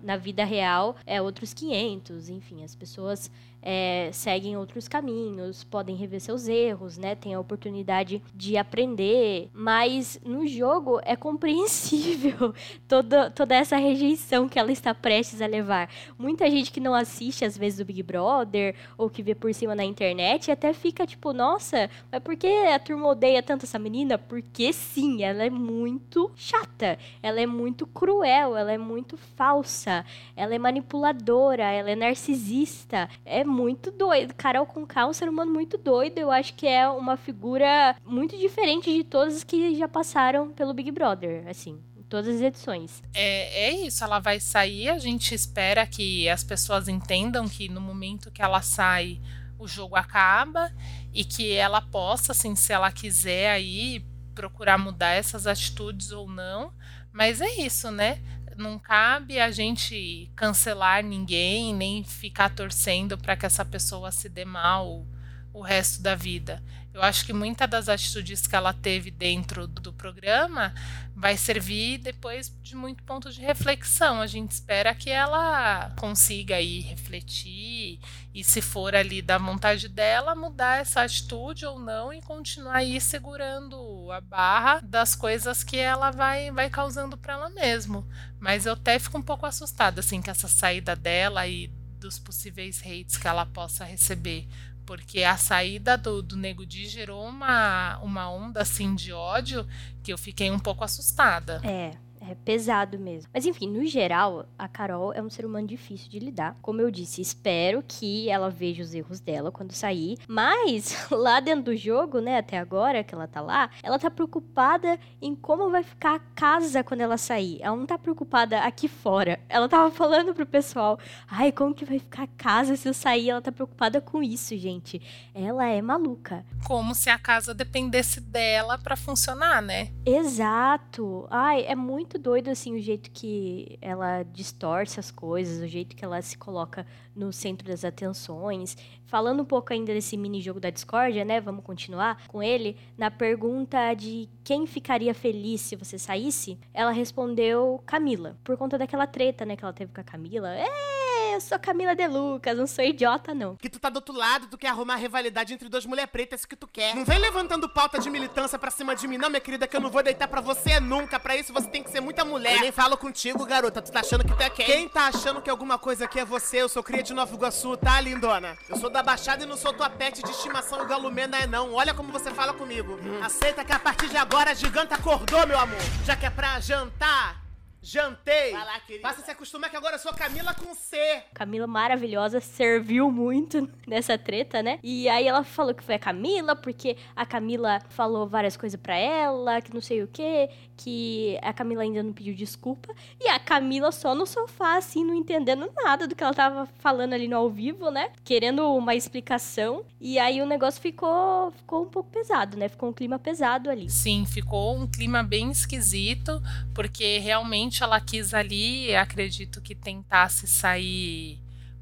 Na 0.02 0.16
vida 0.16 0.44
real 0.44 0.96
é 1.04 1.20
outros 1.20 1.52
500, 1.52 2.28
enfim, 2.28 2.62
as 2.62 2.74
pessoas 2.74 3.30
é, 3.62 4.10
seguem 4.12 4.56
outros 4.56 4.88
caminhos, 4.88 5.64
podem 5.64 5.96
rever 5.96 6.20
seus 6.20 6.48
erros, 6.48 6.96
né? 6.96 7.14
Tem 7.14 7.34
a 7.34 7.40
oportunidade 7.40 8.22
de 8.34 8.56
aprender, 8.56 9.50
mas 9.52 10.20
no 10.24 10.46
jogo 10.46 11.00
é 11.04 11.16
compreensível 11.16 12.54
toda, 12.88 13.30
toda 13.30 13.54
essa 13.54 13.76
rejeição 13.76 14.48
que 14.48 14.58
ela 14.58 14.72
está 14.72 14.94
prestes 14.94 15.42
a 15.42 15.46
levar. 15.46 15.90
Muita 16.18 16.50
gente 16.50 16.72
que 16.72 16.80
não 16.80 16.94
assiste, 16.94 17.44
às 17.44 17.56
vezes, 17.56 17.80
o 17.80 17.84
Big 17.84 18.02
Brother, 18.02 18.74
ou 18.96 19.10
que 19.10 19.22
vê 19.22 19.34
por 19.34 19.52
cima 19.52 19.74
na 19.74 19.84
internet, 19.84 20.50
até 20.50 20.72
fica 20.72 21.06
tipo, 21.06 21.32
nossa, 21.32 21.90
mas 22.10 22.22
por 22.22 22.36
que 22.36 22.46
a 22.46 22.78
turma 22.78 23.08
odeia 23.08 23.42
tanto 23.42 23.64
essa 23.64 23.78
menina? 23.78 24.18
Porque 24.18 24.72
sim, 24.72 25.22
ela 25.22 25.44
é 25.44 25.50
muito 25.50 26.30
chata, 26.34 26.98
ela 27.22 27.40
é 27.40 27.46
muito 27.46 27.86
cruel, 27.86 28.56
ela 28.56 28.72
é 28.72 28.78
muito 28.78 29.16
falsa, 29.16 30.04
ela 30.34 30.54
é 30.54 30.58
manipuladora, 30.58 31.64
ela 31.64 31.90
é 31.90 31.96
narcisista, 31.96 33.08
é 33.24 33.44
muito 33.50 33.90
doido. 33.90 34.32
Carol 34.34 34.64
Conká 34.64 35.02
é 35.02 35.06
um 35.06 35.12
ser 35.12 35.28
humano 35.28 35.52
muito 35.52 35.76
doido, 35.76 36.18
eu 36.18 36.30
acho 36.30 36.54
que 36.54 36.66
é 36.66 36.88
uma 36.88 37.16
figura 37.16 37.96
muito 38.04 38.38
diferente 38.38 38.92
de 38.92 39.04
todas 39.04 39.44
que 39.44 39.76
já 39.76 39.88
passaram 39.88 40.50
pelo 40.50 40.72
Big 40.72 40.90
Brother, 40.90 41.46
assim, 41.48 41.80
todas 42.08 42.36
as 42.36 42.40
edições. 42.40 43.02
É, 43.12 43.68
é 43.68 43.86
isso, 43.86 44.02
ela 44.02 44.18
vai 44.18 44.40
sair, 44.40 44.88
a 44.88 44.98
gente 44.98 45.34
espera 45.34 45.86
que 45.86 46.28
as 46.28 46.44
pessoas 46.44 46.88
entendam 46.88 47.48
que 47.48 47.68
no 47.68 47.80
momento 47.80 48.30
que 48.30 48.42
ela 48.42 48.62
sai, 48.62 49.20
o 49.58 49.68
jogo 49.68 49.94
acaba 49.94 50.72
e 51.12 51.24
que 51.24 51.52
ela 51.52 51.82
possa, 51.82 52.32
assim, 52.32 52.56
se 52.56 52.72
ela 52.72 52.90
quiser 52.90 53.50
aí, 53.50 54.04
procurar 54.34 54.78
mudar 54.78 55.10
essas 55.10 55.46
atitudes 55.46 56.12
ou 56.12 56.26
não. 56.28 56.72
Mas 57.12 57.40
é 57.40 57.56
isso, 57.56 57.90
né? 57.90 58.18
Não 58.60 58.78
cabe 58.78 59.40
a 59.40 59.50
gente 59.50 60.30
cancelar 60.36 61.02
ninguém, 61.02 61.74
nem 61.74 62.04
ficar 62.04 62.50
torcendo 62.50 63.16
para 63.16 63.34
que 63.34 63.46
essa 63.46 63.64
pessoa 63.64 64.12
se 64.12 64.28
dê 64.28 64.44
mal 64.44 65.06
o 65.50 65.62
resto 65.62 66.02
da 66.02 66.14
vida. 66.14 66.62
Eu 67.00 67.04
acho 67.04 67.24
que 67.24 67.32
muitas 67.32 67.66
das 67.66 67.88
atitudes 67.88 68.46
que 68.46 68.54
ela 68.54 68.74
teve 68.74 69.10
dentro 69.10 69.66
do 69.66 69.90
programa 69.90 70.74
vai 71.16 71.34
servir 71.34 71.96
depois 71.96 72.54
de 72.62 72.76
muito 72.76 73.02
ponto 73.04 73.32
de 73.32 73.40
reflexão. 73.40 74.20
A 74.20 74.26
gente 74.26 74.50
espera 74.50 74.94
que 74.94 75.08
ela 75.08 75.90
consiga 75.96 76.56
aí 76.56 76.80
refletir 76.80 78.00
e, 78.34 78.44
se 78.44 78.60
for 78.60 78.94
ali 78.94 79.22
da 79.22 79.38
vontade 79.38 79.88
dela, 79.88 80.34
mudar 80.34 80.82
essa 80.82 81.00
atitude 81.00 81.64
ou 81.64 81.78
não 81.78 82.12
e 82.12 82.20
continuar 82.20 82.76
aí 82.76 83.00
segurando 83.00 84.12
a 84.12 84.20
barra 84.20 84.80
das 84.82 85.16
coisas 85.16 85.64
que 85.64 85.78
ela 85.78 86.10
vai, 86.10 86.50
vai 86.50 86.68
causando 86.68 87.16
para 87.16 87.32
ela 87.32 87.48
mesma. 87.48 88.06
Mas 88.38 88.66
eu 88.66 88.74
até 88.74 88.98
fico 88.98 89.16
um 89.16 89.22
pouco 89.22 89.46
assustada 89.46 90.00
assim 90.00 90.20
com 90.20 90.30
essa 90.30 90.48
saída 90.48 90.94
dela 90.94 91.48
e 91.48 91.72
dos 91.98 92.18
possíveis 92.18 92.82
hates 92.82 93.16
que 93.16 93.26
ela 93.28 93.46
possa 93.46 93.84
receber 93.84 94.48
porque 94.90 95.22
a 95.22 95.36
saída 95.36 95.96
do, 95.96 96.20
do 96.20 96.36
Nego 96.36 96.66
Di 96.66 96.88
gerou 96.88 97.24
uma, 97.24 97.96
uma 97.98 98.28
onda 98.28 98.62
assim 98.62 98.92
de 98.92 99.12
ódio 99.12 99.64
que 100.02 100.12
eu 100.12 100.18
fiquei 100.18 100.50
um 100.50 100.58
pouco 100.58 100.82
assustada. 100.82 101.60
É, 101.62 101.92
é 102.20 102.34
pesado 102.34 102.98
mesmo. 102.98 103.30
Mas 103.32 103.46
enfim, 103.46 103.68
no 103.68 103.84
geral, 103.86 104.46
a 104.58 104.68
Carol 104.68 105.12
é 105.12 105.22
um 105.22 105.30
ser 105.30 105.44
humano 105.44 105.66
difícil 105.66 106.10
de 106.10 106.18
lidar. 106.18 106.56
Como 106.60 106.80
eu 106.80 106.90
disse, 106.90 107.20
espero 107.20 107.82
que 107.86 108.28
ela 108.28 108.50
veja 108.50 108.82
os 108.82 108.94
erros 108.94 109.20
dela 109.20 109.50
quando 109.50 109.72
sair. 109.72 110.18
Mas 110.28 110.94
lá 111.10 111.40
dentro 111.40 111.64
do 111.64 111.76
jogo, 111.76 112.20
né, 112.20 112.38
até 112.38 112.58
agora 112.58 113.02
que 113.02 113.14
ela 113.14 113.26
tá 113.26 113.40
lá, 113.40 113.70
ela 113.82 113.98
tá 113.98 114.10
preocupada 114.10 114.98
em 115.20 115.34
como 115.34 115.70
vai 115.70 115.82
ficar 115.82 116.16
a 116.16 116.20
casa 116.34 116.84
quando 116.84 117.00
ela 117.00 117.16
sair. 117.16 117.58
Ela 117.60 117.76
não 117.76 117.86
tá 117.86 117.98
preocupada 117.98 118.60
aqui 118.60 118.88
fora. 118.88 119.40
Ela 119.48 119.68
tava 119.68 119.90
falando 119.90 120.34
pro 120.34 120.46
pessoal: 120.46 120.98
"Ai, 121.28 121.50
como 121.50 121.74
que 121.74 121.84
vai 121.84 121.98
ficar 121.98 122.24
a 122.24 122.28
casa 122.28 122.76
se 122.76 122.88
eu 122.88 122.94
sair?" 122.94 123.30
Ela 123.30 123.42
tá 123.42 123.52
preocupada 123.52 124.00
com 124.00 124.22
isso, 124.22 124.56
gente. 124.56 125.00
Ela 125.34 125.66
é 125.66 125.80
maluca. 125.80 126.44
Como 126.66 126.94
se 126.94 127.08
a 127.10 127.18
casa 127.18 127.54
dependesse 127.54 128.20
dela 128.20 128.78
para 128.78 128.96
funcionar, 128.96 129.62
né? 129.62 129.90
Exato. 130.04 131.26
Ai, 131.30 131.64
é 131.64 131.74
muito 131.74 132.09
doido 132.18 132.48
assim 132.48 132.74
o 132.74 132.80
jeito 132.80 133.10
que 133.10 133.78
ela 133.80 134.22
distorce 134.22 134.98
as 134.98 135.10
coisas, 135.10 135.62
o 135.62 135.66
jeito 135.66 135.94
que 135.94 136.04
ela 136.04 136.20
se 136.22 136.36
coloca 136.36 136.86
no 137.14 137.32
centro 137.32 137.66
das 137.66 137.84
atenções. 137.84 138.76
Falando 139.04 139.42
um 139.42 139.44
pouco 139.44 139.72
ainda 139.72 139.92
desse 139.92 140.16
mini 140.16 140.40
jogo 140.40 140.60
da 140.60 140.70
discórdia, 140.70 141.24
né? 141.24 141.40
Vamos 141.40 141.64
continuar 141.64 142.26
com 142.28 142.42
ele. 142.42 142.76
Na 142.96 143.10
pergunta 143.10 143.92
de 143.94 144.28
quem 144.44 144.66
ficaria 144.66 145.14
feliz 145.14 145.60
se 145.60 145.76
você 145.76 145.98
saísse, 145.98 146.58
ela 146.72 146.90
respondeu 146.90 147.82
Camila, 147.86 148.36
por 148.42 148.56
conta 148.56 148.78
daquela 148.78 149.06
treta, 149.06 149.44
né, 149.44 149.56
que 149.56 149.64
ela 149.64 149.72
teve 149.72 149.92
com 149.92 150.00
a 150.00 150.04
Camila. 150.04 150.54
É, 150.56 150.99
eu 151.40 151.42
sou 151.42 151.58
Camila 151.58 151.96
De 151.96 152.06
Lucas, 152.06 152.54
não 152.54 152.66
sou 152.66 152.84
idiota 152.84 153.34
não. 153.34 153.56
Que 153.56 153.70
tu 153.70 153.78
tá 153.78 153.88
do 153.88 153.96
outro 153.96 154.14
lado, 154.14 154.46
tu 154.46 154.58
quer 154.58 154.68
arrumar 154.68 154.96
rivalidade 154.96 155.54
entre 155.54 155.70
duas 155.70 155.86
mulheres 155.86 156.10
pretas, 156.10 156.40
isso 156.40 156.48
que 156.48 156.54
tu 156.54 156.68
quer. 156.68 156.94
Não 156.94 157.02
vem 157.02 157.18
levantando 157.18 157.66
pauta 157.66 157.98
de 157.98 158.10
militância 158.10 158.58
pra 158.58 158.70
cima 158.70 158.94
de 158.94 159.08
mim, 159.08 159.16
não, 159.16 159.30
minha 159.30 159.40
querida, 159.40 159.66
que 159.66 159.74
eu 159.74 159.80
não 159.80 159.90
vou 159.90 160.02
deitar 160.02 160.28
pra 160.28 160.42
você 160.42 160.78
nunca. 160.78 161.18
Pra 161.18 161.34
isso 161.36 161.50
você 161.50 161.66
tem 161.66 161.82
que 161.82 161.90
ser 161.90 162.00
muita 162.00 162.26
mulher. 162.26 162.56
Eu 162.56 162.60
nem 162.60 162.72
falo 162.72 162.94
contigo, 162.98 163.46
garota. 163.46 163.80
Tu 163.80 163.90
tá 163.90 164.00
achando 164.00 164.22
que 164.22 164.36
tu 164.36 164.42
é 164.42 164.50
quem? 164.50 164.66
Quem 164.66 164.88
tá 164.88 165.06
achando 165.06 165.40
que 165.40 165.48
alguma 165.48 165.78
coisa 165.78 166.04
aqui 166.04 166.20
é 166.20 166.26
você? 166.26 166.58
Eu 166.58 166.68
sou 166.68 166.82
cria 166.82 167.02
de 167.02 167.14
Nova 167.14 167.34
Iguaçu, 167.34 167.74
tá, 167.78 167.98
lindona? 168.02 168.58
Eu 168.68 168.76
sou 168.76 168.90
da 168.90 169.02
Baixada 169.02 169.42
e 169.42 169.46
não 169.46 169.56
sou 169.56 169.72
tua 169.72 169.88
pet 169.88 170.22
de 170.22 170.30
estimação 170.30 170.82
igual 170.82 171.00
Lumena 171.00 171.38
é 171.38 171.46
não. 171.46 171.72
Olha 171.72 171.94
como 171.94 172.12
você 172.12 172.30
fala 172.30 172.52
comigo. 172.52 172.98
Aceita 173.22 173.64
que 173.64 173.72
a 173.72 173.78
partir 173.78 174.10
de 174.10 174.18
agora 174.18 174.50
a 174.50 174.54
giganta 174.54 174.94
acordou, 174.94 175.46
meu 175.46 175.58
amor. 175.58 175.80
Já 176.04 176.14
que 176.16 176.26
é 176.26 176.30
pra 176.30 176.60
jantar, 176.60 177.39
jantei. 177.82 178.52
Vai 178.52 178.64
lá, 178.64 178.80
querida. 178.80 179.02
Passa 179.02 179.20
a 179.22 179.24
se 179.24 179.30
acostumar 179.30 179.70
que 179.70 179.76
agora 179.76 179.96
eu 179.96 179.98
sou 179.98 180.12
Camila 180.12 180.54
com 180.54 180.74
C. 180.74 181.22
Camila 181.34 181.66
maravilhosa, 181.66 182.40
serviu 182.40 183.10
muito 183.10 183.68
nessa 183.86 184.18
treta, 184.18 184.62
né? 184.62 184.78
E 184.82 185.08
aí 185.08 185.26
ela 185.26 185.42
falou 185.42 185.74
que 185.74 185.82
foi 185.82 185.94
a 185.94 185.98
Camila, 185.98 186.54
porque 186.54 186.96
a 187.16 187.24
Camila 187.24 187.80
falou 187.90 188.26
várias 188.26 188.56
coisas 188.56 188.78
pra 188.80 188.96
ela, 188.96 189.60
que 189.60 189.72
não 189.72 189.80
sei 189.80 190.02
o 190.02 190.08
quê, 190.08 190.50
que 190.76 191.38
a 191.42 191.52
Camila 191.52 191.82
ainda 191.82 192.02
não 192.02 192.12
pediu 192.12 192.34
desculpa. 192.34 192.94
E 193.20 193.28
a 193.28 193.38
Camila 193.38 193.92
só 193.92 194.14
no 194.14 194.26
sofá, 194.26 194.76
assim, 194.76 195.04
não 195.04 195.14
entendendo 195.14 195.70
nada 195.74 196.06
do 196.06 196.14
que 196.14 196.22
ela 196.22 196.34
tava 196.34 196.66
falando 196.78 197.14
ali 197.14 197.28
no 197.28 197.36
ao 197.36 197.50
vivo, 197.50 197.90
né? 197.90 198.10
Querendo 198.24 198.74
uma 198.74 198.94
explicação. 198.94 199.84
E 200.00 200.18
aí 200.18 200.40
o 200.42 200.46
negócio 200.46 200.80
ficou, 200.80 201.50
ficou 201.52 201.84
um 201.84 201.88
pouco 201.88 202.10
pesado, 202.10 202.56
né? 202.56 202.68
Ficou 202.68 202.88
um 202.88 202.92
clima 202.92 203.18
pesado 203.18 203.70
ali. 203.70 203.88
Sim, 203.88 204.24
ficou 204.26 204.76
um 204.76 204.86
clima 204.86 205.22
bem 205.22 205.50
esquisito, 205.50 206.42
porque 206.74 207.18
realmente 207.18 207.69
ela 207.78 208.00
quis 208.00 208.34
ali, 208.34 208.94
acredito 208.96 209.60
que 209.60 209.74
tentasse 209.74 210.46
sair 210.46 211.38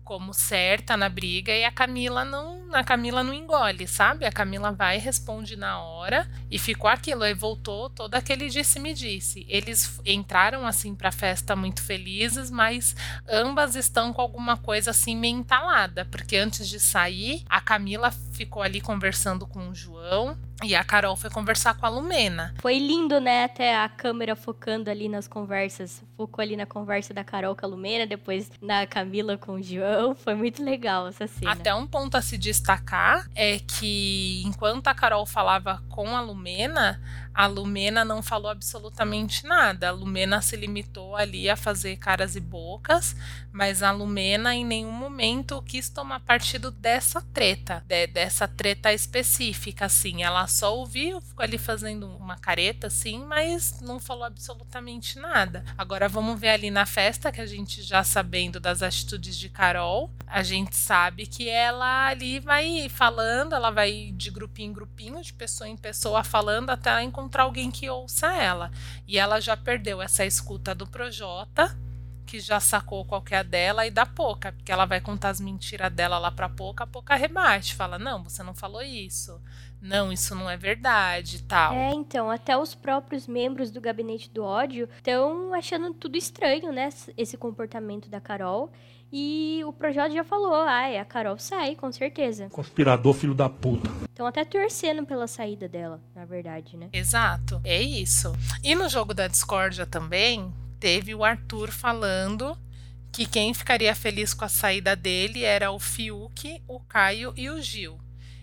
como 0.08 0.32
certa 0.32 0.96
na 0.96 1.06
briga 1.10 1.52
e 1.52 1.66
a 1.66 1.70
Camila 1.70 2.24
não, 2.24 2.62
a 2.72 2.82
Camila 2.82 3.22
não 3.22 3.34
engole, 3.34 3.86
sabe? 3.86 4.24
A 4.24 4.32
Camila 4.32 4.72
vai 4.72 4.96
responde 4.96 5.54
na 5.54 5.82
hora 5.82 6.26
e 6.50 6.58
ficou 6.58 6.88
aquilo, 6.88 7.24
aí 7.24 7.34
voltou 7.34 7.90
todo 7.90 8.14
aquele 8.14 8.48
disse-me 8.48 8.94
disse. 8.94 9.44
Eles 9.46 10.00
entraram 10.06 10.66
assim 10.66 10.94
pra 10.94 11.12
festa 11.12 11.54
muito 11.54 11.82
felizes, 11.82 12.50
mas 12.50 12.96
ambas 13.28 13.74
estão 13.74 14.10
com 14.10 14.22
alguma 14.22 14.56
coisa 14.56 14.92
assim 14.92 15.14
meio 15.14 15.36
entalada, 15.36 16.06
porque 16.06 16.38
antes 16.38 16.66
de 16.66 16.80
sair, 16.80 17.44
a 17.46 17.60
Camila 17.60 18.10
ficou 18.32 18.62
ali 18.62 18.80
conversando 18.80 19.46
com 19.46 19.68
o 19.68 19.74
João 19.74 20.38
e 20.62 20.74
a 20.74 20.82
Carol 20.82 21.16
foi 21.16 21.30
conversar 21.30 21.74
com 21.74 21.86
a 21.86 21.88
Lumena. 21.88 22.52
Foi 22.58 22.78
lindo, 22.78 23.20
né? 23.20 23.44
Até 23.44 23.76
a 23.76 23.88
câmera 23.88 24.34
focando 24.34 24.90
ali 24.90 25.08
nas 25.08 25.28
conversas. 25.28 26.02
Focou 26.16 26.42
ali 26.42 26.56
na 26.56 26.66
conversa 26.66 27.14
da 27.14 27.22
Carol 27.22 27.54
com 27.54 27.64
a 27.64 27.68
Lumena, 27.68 28.06
depois 28.06 28.50
na 28.60 28.86
Camila 28.86 29.38
com 29.38 29.52
o 29.52 29.62
João. 29.62 30.16
Foi 30.16 30.34
muito 30.34 30.62
legal 30.62 31.06
essa 31.06 31.28
cena. 31.28 31.52
Até 31.52 31.72
um 31.74 31.86
ponto 31.86 32.16
a 32.16 32.22
se 32.22 32.36
destacar 32.36 33.28
é 33.36 33.60
que 33.60 34.42
enquanto 34.44 34.88
a 34.88 34.94
Carol 34.94 35.24
falava 35.26 35.80
com 35.88 36.16
a 36.16 36.20
Lumena, 36.20 37.00
a 37.38 37.46
Lumena 37.46 38.04
não 38.04 38.20
falou 38.20 38.50
absolutamente 38.50 39.46
nada. 39.46 39.90
A 39.90 39.92
Lumena 39.92 40.42
se 40.42 40.56
limitou 40.56 41.14
ali 41.14 41.48
a 41.48 41.54
fazer 41.54 41.96
caras 41.96 42.34
e 42.34 42.40
bocas, 42.40 43.14
mas 43.52 43.80
a 43.80 43.92
Lumena 43.92 44.56
em 44.56 44.64
nenhum 44.64 44.90
momento 44.90 45.62
quis 45.62 45.88
tomar 45.88 46.18
partido 46.18 46.72
dessa 46.72 47.22
treta, 47.22 47.84
de, 47.86 48.08
essa 48.16 48.48
treta 48.48 48.92
específica, 48.92 49.84
assim. 49.84 50.24
Ela 50.24 50.48
só 50.48 50.76
ouviu, 50.76 51.20
ficou 51.20 51.44
ali 51.44 51.58
fazendo 51.58 52.08
uma 52.16 52.36
careta, 52.36 52.88
assim, 52.88 53.24
mas 53.24 53.80
não 53.82 54.00
falou 54.00 54.24
absolutamente 54.24 55.16
nada. 55.20 55.64
Agora 55.78 56.08
vamos 56.08 56.40
ver 56.40 56.48
ali 56.48 56.72
na 56.72 56.86
festa, 56.86 57.30
que 57.30 57.40
a 57.40 57.46
gente 57.46 57.82
já 57.82 58.02
sabendo 58.02 58.58
das 58.58 58.82
atitudes 58.82 59.38
de 59.38 59.48
Carol, 59.48 60.10
a 60.26 60.42
gente 60.42 60.76
sabe 60.76 61.24
que 61.24 61.48
ela 61.48 62.08
ali 62.08 62.40
vai 62.40 62.88
falando, 62.88 63.54
ela 63.54 63.70
vai 63.70 64.12
de 64.16 64.28
grupinho 64.28 64.70
em 64.70 64.72
grupinho, 64.72 65.22
de 65.22 65.32
pessoa 65.32 65.68
em 65.68 65.76
pessoa 65.76 66.24
falando, 66.24 66.70
até 66.70 66.90
ela 66.90 67.02
encontrar 67.28 67.42
alguém 67.42 67.70
que 67.70 67.88
ouça 67.88 68.32
ela. 68.32 68.70
E 69.06 69.18
ela 69.18 69.38
já 69.38 69.56
perdeu 69.56 70.00
essa 70.00 70.24
escuta 70.24 70.74
do 70.74 70.86
Projota 70.86 71.76
que 72.24 72.40
já 72.40 72.60
sacou 72.60 73.06
qual 73.06 73.22
que 73.22 73.34
é 73.34 73.42
dela 73.42 73.86
e 73.86 73.90
da 73.90 74.04
Poca, 74.04 74.52
porque 74.52 74.70
ela 74.70 74.84
vai 74.84 75.00
contar 75.00 75.30
as 75.30 75.40
mentiras 75.40 75.90
dela 75.90 76.18
lá 76.18 76.30
pra 76.30 76.46
Poca, 76.46 76.84
a 76.84 76.86
Poca 76.86 77.14
rebate, 77.14 77.74
fala: 77.74 77.98
"Não, 77.98 78.22
você 78.22 78.42
não 78.42 78.54
falou 78.54 78.82
isso. 78.82 79.40
Não, 79.80 80.12
isso 80.12 80.34
não 80.34 80.50
é 80.50 80.54
verdade", 80.54 81.42
tal. 81.44 81.72
É, 81.72 81.94
então, 81.94 82.30
até 82.30 82.54
os 82.54 82.74
próprios 82.74 83.26
membros 83.26 83.70
do 83.70 83.80
gabinete 83.80 84.28
do 84.30 84.44
ódio 84.44 84.90
estão 84.98 85.54
achando 85.54 85.94
tudo 85.94 86.18
estranho, 86.18 86.70
né, 86.70 86.90
esse 87.16 87.36
comportamento 87.38 88.10
da 88.10 88.20
Carol. 88.20 88.70
E 89.10 89.62
o 89.64 89.72
Projota 89.72 90.10
já 90.10 90.22
falou, 90.22 90.54
ai, 90.54 90.98
a 90.98 91.04
Carol 91.04 91.38
sai, 91.38 91.74
com 91.74 91.90
certeza. 91.90 92.48
Conspirador 92.50 93.14
filho 93.14 93.34
da 93.34 93.48
puta. 93.48 93.90
Estão 94.08 94.26
até 94.26 94.44
torcendo 94.44 95.06
pela 95.06 95.26
saída 95.26 95.66
dela, 95.66 96.00
na 96.14 96.24
verdade, 96.24 96.76
né? 96.76 96.88
Exato, 96.92 97.60
é 97.64 97.80
isso. 97.80 98.32
E 98.62 98.74
no 98.74 98.88
jogo 98.88 99.14
da 99.14 99.26
discórdia 99.26 99.86
também, 99.86 100.52
teve 100.78 101.14
o 101.14 101.24
Arthur 101.24 101.70
falando 101.70 102.56
que 103.10 103.26
quem 103.26 103.54
ficaria 103.54 103.94
feliz 103.94 104.34
com 104.34 104.44
a 104.44 104.48
saída 104.48 104.94
dele 104.94 105.42
era 105.42 105.70
o 105.70 105.78
Fiuk, 105.78 106.62
o 106.68 106.78
Caio 106.80 107.32
e 107.36 107.48
o 107.48 107.60
Gil. 107.62 107.98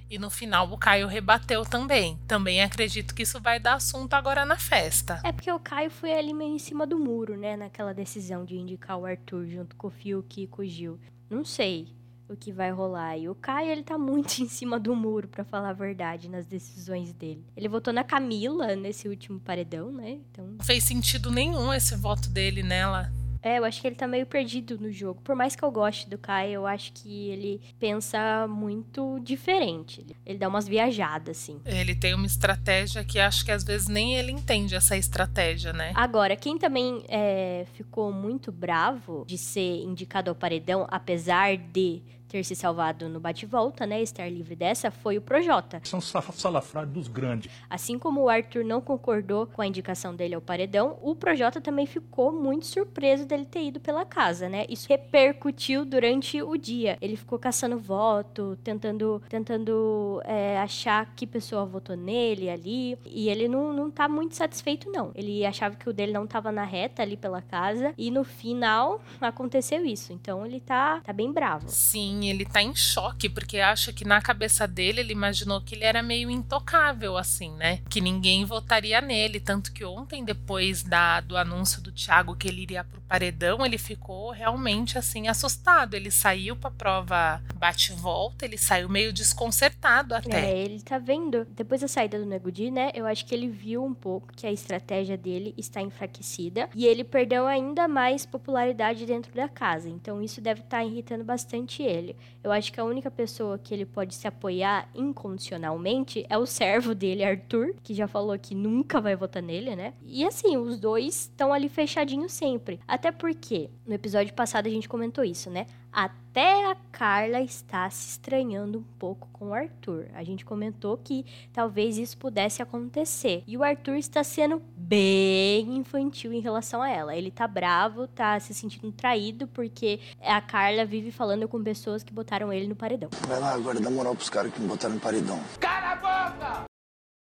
E 0.10 0.20
no 0.20 0.30
final 0.30 0.72
o 0.72 0.78
Caio 0.78 1.08
rebateu 1.08 1.66
também. 1.66 2.20
Também 2.28 2.62
acredito 2.62 3.16
que 3.16 3.24
isso 3.24 3.42
vai 3.42 3.60
dar 3.60 3.76
assunto 3.76 4.14
agora 4.14 4.46
na 4.46 4.58
festa. 4.58 5.20
É 5.24 5.32
porque 5.32 5.52
o 5.52 5.60
Caio 5.60 5.90
foi 5.90 6.14
ali 6.14 6.34
meio 6.34 6.56
em 6.56 6.60
cima 6.60 6.86
do 6.86 7.00
muro, 7.00 7.36
né? 7.36 7.58
Naquela 7.58 7.94
decisão 7.94 8.46
de 8.46 8.56
indicar 8.56 8.98
o 8.98 9.06
Arthur 9.06 9.48
junto 9.48 9.76
com 9.76 9.88
o 9.88 9.92
Fiuk 9.92 10.44
e 10.44 10.48
com 10.48 10.62
o 10.62 10.66
Gil. 10.66 11.00
Não 11.30 11.44
sei 11.44 11.88
o 12.28 12.36
que 12.36 12.52
vai 12.52 12.72
rolar. 12.72 13.18
E 13.18 13.30
o 13.30 13.36
Caio, 13.36 13.72
ele 13.72 13.84
tá 13.84 13.98
muito 13.98 14.40
em 14.42 14.48
cima 14.48 14.80
do 14.80 14.96
muro, 14.96 15.28
para 15.28 15.44
falar 15.44 15.70
a 15.70 15.74
verdade, 15.74 16.30
nas 16.30 16.46
decisões 16.46 17.14
dele. 17.14 17.44
Ele 17.56 17.68
votou 17.68 17.94
na 17.94 18.04
Camila 18.04 18.76
nesse 18.76 19.08
último 19.08 19.40
paredão, 19.40 19.92
né? 19.92 20.20
Então. 20.32 20.46
Não 20.48 20.66
fez 20.66 20.84
sentido 20.84 21.32
nenhum 21.32 21.74
esse 21.74 21.96
voto 21.96 22.30
dele 22.30 22.64
nela. 22.64 23.12
É, 23.46 23.60
eu 23.60 23.64
acho 23.64 23.80
que 23.80 23.86
ele 23.86 23.96
tá 23.96 24.08
meio 24.08 24.25
perdido 24.25 24.75
no 24.80 24.92
jogo. 24.92 25.22
Por 25.22 25.36
mais 25.36 25.56
que 25.56 25.64
eu 25.64 25.70
goste 25.70 26.10
do 26.10 26.18
Caio, 26.18 26.54
eu 26.54 26.66
acho 26.66 26.92
que 26.94 27.30
ele 27.30 27.62
pensa 27.80 28.48
muito 28.48 29.20
diferente. 29.20 30.04
Ele 30.25 30.40
dá 30.40 30.48
umas 30.48 30.68
viajadas, 30.68 31.38
assim. 31.38 31.62
Ele 31.64 31.94
tem 31.94 32.16
uma 32.16 32.25
estratégia 32.25 33.04
que 33.04 33.20
acho 33.20 33.46
que 33.46 33.52
às 33.52 33.64
vezes 33.64 33.88
nem 33.88 34.16
ele 34.16 34.32
entende 34.32 34.74
essa 34.74 34.98
estratégia, 34.98 35.72
né? 35.72 35.92
Agora, 35.94 36.36
quem 36.36 36.58
também 36.58 37.04
é, 37.08 37.68
ficou 37.75 38.12
muito 38.12 38.52
bravo 38.52 39.24
de 39.28 39.38
ser 39.38 39.84
indicado 39.84 40.32
ao 40.32 40.36
paredão, 40.36 40.88
apesar 40.90 41.56
de 41.56 42.02
ter 42.36 42.44
se 42.44 42.54
salvado 42.54 43.08
no 43.08 43.18
bate-volta, 43.18 43.86
né, 43.86 44.01
estar 44.01 44.30
livre 44.30 44.58
dessa, 44.58 44.92
foi 44.92 45.18
o 45.18 45.22
Projota. 45.22 45.80
São 45.86 46.01
salafrários 46.01 46.92
dos 46.92 47.08
grandes. 47.08 47.50
Assim 47.70 47.98
como 47.98 48.24
o 48.24 48.30
Arthur 48.30 48.65
não 48.65 48.82
concordou 48.82 49.48
com 49.48 49.62
a 49.62 49.68
indicação 49.68 50.13
dele 50.13 50.36
ao 50.36 50.42
paredão, 50.42 50.98
o 51.01 51.15
Projota 51.15 51.62
também 51.62 51.86
ficou 51.86 52.34
muito 52.34 52.65
surpreso 52.65 53.25
dele 53.25 53.46
ter 53.46 53.63
ido 53.63 53.80
pela 53.80 54.04
casa, 54.04 54.50
né? 54.50 54.65
Isso 54.68 54.89
repercutiu 54.89 55.86
durante 55.86 56.42
o 56.42 56.58
dia. 56.58 56.98
Ele 57.00 57.15
ficou 57.15 57.39
caçando 57.39 57.80
voto, 57.80 58.58
tentando, 58.62 59.22
tentando 59.30 60.22
é, 60.25 60.60
achar 60.60 61.13
que 61.15 61.25
pessoa 61.25 61.65
votou 61.65 61.96
nele 61.96 62.50
ali, 62.50 62.98
e 63.06 63.30
ele 63.30 63.48
não, 63.48 63.72
não 63.72 63.89
tá 63.89 64.10
muito 64.10 64.36
satisfeito, 64.36 64.92
não. 64.92 65.12
Ele 65.15 65.46
achava 65.46 65.77
que 65.77 65.89
o 65.89 65.94
dele 65.94 66.12
não 66.12 66.27
tava 66.27 66.51
na 66.51 66.65
reta 66.65 67.01
ali 67.01 67.15
pela 67.15 67.42
casa, 67.42 67.94
e 67.98 68.12
no 68.12 68.25
final 68.25 69.01
aconteceu 69.22 69.86
isso. 69.86 70.12
Então 70.12 70.46
ele 70.46 70.60
tá, 70.60 71.00
tá 71.00 71.13
bem 71.13 71.32
bravo. 71.32 71.70
Sim, 71.70 72.25
ele 72.29 72.46
tá 72.46 72.62
em 72.62 72.75
choque, 72.75 73.29
porque 73.29 73.60
acha 73.60 73.91
que 73.91 74.05
na 74.05 74.22
cabeça 74.22 74.67
dele 74.67 75.01
ele 75.01 75.13
imaginou 75.13 75.62
que 75.62 75.75
ele 75.75 75.84
era 75.84 76.01
meio 76.01 76.29
intocável, 76.29 77.17
assim, 77.17 77.51
né? 77.55 77.82
Que 77.89 78.01
ninguém 78.01 78.46
votaria 78.46 79.01
nele. 79.01 79.39
Tanto 79.39 79.72
que 79.72 79.84
ontem, 79.84 80.24
depois 80.24 80.84
da, 80.84 81.22
do 81.22 81.38
anúncio 81.38 81.82
do 81.82 81.91
Thiago 81.91 82.36
que 82.36 82.48
ele 82.48 82.62
iria 82.62 82.84
pro 82.84 83.01
paredão, 83.01 83.65
ele 83.65 83.77
ficou 83.77 84.32
realmente 84.32 84.98
assim 84.98 85.27
assustado. 85.27 85.94
Ele 85.94 86.12
saiu 86.12 86.55
pra 86.55 86.72
prova 86.72 87.41
bate-volta, 87.55 88.46
ele 88.46 88.58
saiu 88.58 88.89
meio 88.89 89.13
desconcertado 89.13 90.13
até. 90.15 90.51
É, 90.51 90.58
ele 90.58 90.82
tá 90.82 90.98
vendo. 90.98 91.46
Depois 91.51 91.82
da 91.82 91.88
saída 91.88 92.20
do 92.20 92.25
Negudi, 92.25 92.72
né? 92.72 92.91
Eu 92.94 93.05
acho 93.05 93.25
que 93.25 93.34
ele 93.34 93.50
viu 93.50 93.84
um 93.84 93.94
pouco 93.94 94.34
que 94.36 94.46
a 94.46 94.51
estratégia 94.51 95.17
dele 95.17 95.53
está 95.58 95.82
enfraquecida 95.82 96.70
e 96.75 96.86
ele 96.86 97.03
perdeu 97.03 97.48
ainda 97.48 97.88
mais 97.88 98.25
popularidade 98.25 99.05
dentro 99.05 99.34
da 99.34 99.48
casa. 99.48 99.89
Então 99.89 100.22
isso 100.22 100.41
deve 100.41 100.62
estar 100.62 100.77
tá 100.77 100.84
irritando 100.84 101.24
bastante 101.24 101.84
ele. 101.84 102.14
Eu 102.43 102.51
acho 102.51 102.72
que 102.72 102.79
a 102.79 102.84
única 102.84 103.10
pessoa 103.10 103.57
que 103.57 103.74
ele 103.74 103.86
pode 103.86 104.13
se 104.13 104.28
apoiar 104.28 104.89
incondicionalmente 104.93 106.25
é 106.30 106.38
o 106.38 106.45
servo 106.45 106.93
dele, 106.93 107.23
Arthur, 107.23 107.75
que 107.84 107.93
já 107.93 108.08
falou 108.08 108.38
que 108.38 108.54
nunca 108.54 109.01
vai 109.01 109.15
votar 109.15 109.41
nele, 109.41 109.75
né? 109.75 109.93
E 110.04 110.25
assim, 110.25 110.58
os 110.58 110.80
dois 110.80 111.21
estão 111.21 111.51
ali 111.51 111.69
fechadinhos 111.69 112.32
sempre. 112.32 112.80
Até 112.88 113.12
porque 113.12 113.69
no 113.86 113.93
episódio 113.93 114.34
passado 114.34 114.67
a 114.67 114.69
gente 114.69 114.88
comentou 114.88 115.23
isso, 115.23 115.49
né? 115.49 115.65
Até 115.95 116.69
a 116.69 116.75
Carla 116.91 117.39
está 117.39 117.89
se 117.89 118.10
estranhando 118.10 118.79
um 118.79 118.84
pouco 118.99 119.29
com 119.31 119.51
o 119.51 119.53
Arthur. 119.53 120.08
A 120.13 120.25
gente 120.25 120.43
comentou 120.43 120.97
que 120.97 121.25
talvez 121.53 121.97
isso 121.97 122.17
pudesse 122.17 122.62
acontecer. 122.62 123.45
E 123.47 123.55
o 123.55 123.63
Arthur 123.63 123.95
está 123.95 124.21
sendo 124.21 124.62
bem 124.75 125.77
infantil 125.77 126.34
em 126.34 126.41
relação 126.41 126.81
a 126.81 126.89
ela. 126.89 127.15
Ele 127.15 127.31
tá 127.31 127.47
bravo, 127.47 128.08
tá 128.08 128.38
se 128.41 128.53
sentindo 128.53 128.91
traído 128.91 129.47
porque 129.47 130.01
a 130.21 130.41
Carla 130.41 130.84
vive 130.84 131.13
falando 131.13 131.47
com 131.47 131.63
pessoas 131.63 132.03
que 132.03 132.12
botaram 132.12 132.51
ele 132.51 132.67
no 132.67 132.75
paredão. 132.75 133.10
Vai 133.25 133.39
lá 133.39 133.53
agora, 133.53 133.79
dá 133.79 133.89
moral 133.89 134.17
pros 134.17 134.29
caras 134.29 134.53
que 134.53 134.60
me 134.60 134.67
botaram 134.67 134.95
no 134.95 134.99
paredão. 134.99 135.39
Cala 135.62 135.93
a 135.93 135.95
boca! 135.95 136.65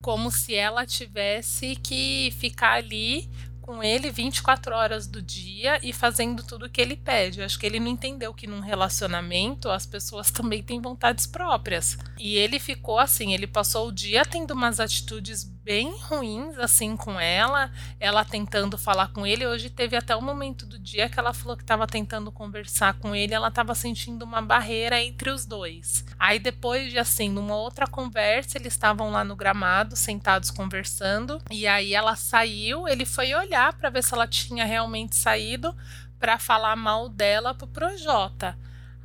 Como 0.03 0.29
se 0.33 0.57
ela 0.57 0.85
tivesse 0.85 1.77
que 1.77 2.33
ficar 2.33 2.73
ali 2.73 3.31
com 3.67 3.83
ele 3.83 4.11
24 4.13 4.75
horas 4.75 5.09
do 5.09 5.21
dia 5.21 5.81
e 5.83 5.93
fazendo 5.93 6.45
tudo 6.45 6.67
o 6.67 6.71
que 6.71 6.81
ele 6.81 6.97
pede. 6.97 7.41
Eu 7.41 7.45
acho 7.45 7.59
que 7.59 7.67
ele 7.67 7.81
não 7.81 7.89
entendeu 7.89 8.33
que 8.33 8.47
num 8.47 8.61
relacionamento 8.61 9.69
as 9.69 9.85
pessoas 9.85 10.31
também 10.33 10.63
têm 10.63 10.81
vontades 10.81 11.27
próprias. 11.27 11.99
E 12.17 12.37
ele 12.37 12.61
ficou 12.61 12.99
assim, 12.99 13.35
ele 13.35 13.47
passou 13.47 13.89
o 13.89 13.93
dia 13.93 14.25
tendo 14.25 14.53
umas 14.53 14.79
atitudes 14.79 15.51
bem 15.67 15.99
ruins 15.99 16.57
assim 16.61 16.97
com 16.97 17.19
ela, 17.19 17.73
ela 17.99 18.25
tentando 18.25 18.79
falar 18.79 19.09
com 19.09 19.27
ele. 19.27 19.45
Hoje 19.45 19.69
teve 19.69 19.97
até 19.97 20.15
o 20.15 20.23
momento 20.23 20.65
do 20.65 20.79
dia 20.79 21.09
que 21.09 21.19
ela 21.19 21.35
falou 21.35 21.57
que 21.57 21.65
estava 21.65 21.89
tentando 21.89 22.31
conversar 22.31 22.95
com 22.95 23.17
ele, 23.17 23.35
ela 23.35 23.49
estava 23.49 23.75
sentindo 23.75 24.25
uma 24.25 24.41
barreira 24.41 25.03
entre 25.03 25.29
os 25.29 25.45
dois. 25.45 26.05
Aí 26.21 26.39
depois 26.39 26.93
de 26.93 27.01
assim, 27.01 27.29
numa 27.29 27.57
outra 27.57 27.89
conversa, 27.89 28.57
eles 28.57 28.75
estavam 28.75 29.11
lá 29.11 29.25
no 29.25 29.35
gramado, 29.35 29.97
sentados 29.97 30.53
conversando, 30.53 31.43
e 31.51 31.67
aí 31.67 31.95
ela 31.95 32.15
saiu, 32.15 32.87
ele 32.87 33.05
foi 33.05 33.35
olhar 33.35 33.73
para 33.73 33.91
ver 33.91 34.05
se 34.05 34.15
ela 34.15 34.29
tinha 34.29 34.65
realmente 34.65 35.17
saído 35.17 35.75
para 36.21 36.39
falar 36.39 36.77
mal 36.77 37.09
dela 37.09 37.53
pro 37.53 37.67
Projota. 37.67 38.57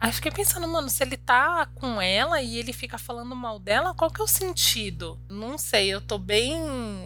Aí 0.02 0.12
fiquei 0.12 0.32
pensando, 0.32 0.68
mano, 0.68 0.90
se 0.90 1.04
ele 1.04 1.16
tá 1.16 1.68
com 1.76 2.02
ela 2.02 2.42
e 2.42 2.58
ele 2.58 2.74
fica 2.74 2.98
falando 2.98 3.36
mal 3.36 3.60
dela, 3.60 3.94
qual 3.94 4.10
que 4.10 4.20
é 4.20 4.24
o 4.24 4.28
sentido? 4.28 5.20
Não 5.30 5.60
sei, 5.60 5.90
eu 5.94 6.02
tô 6.02 6.18
bem. 6.18 6.58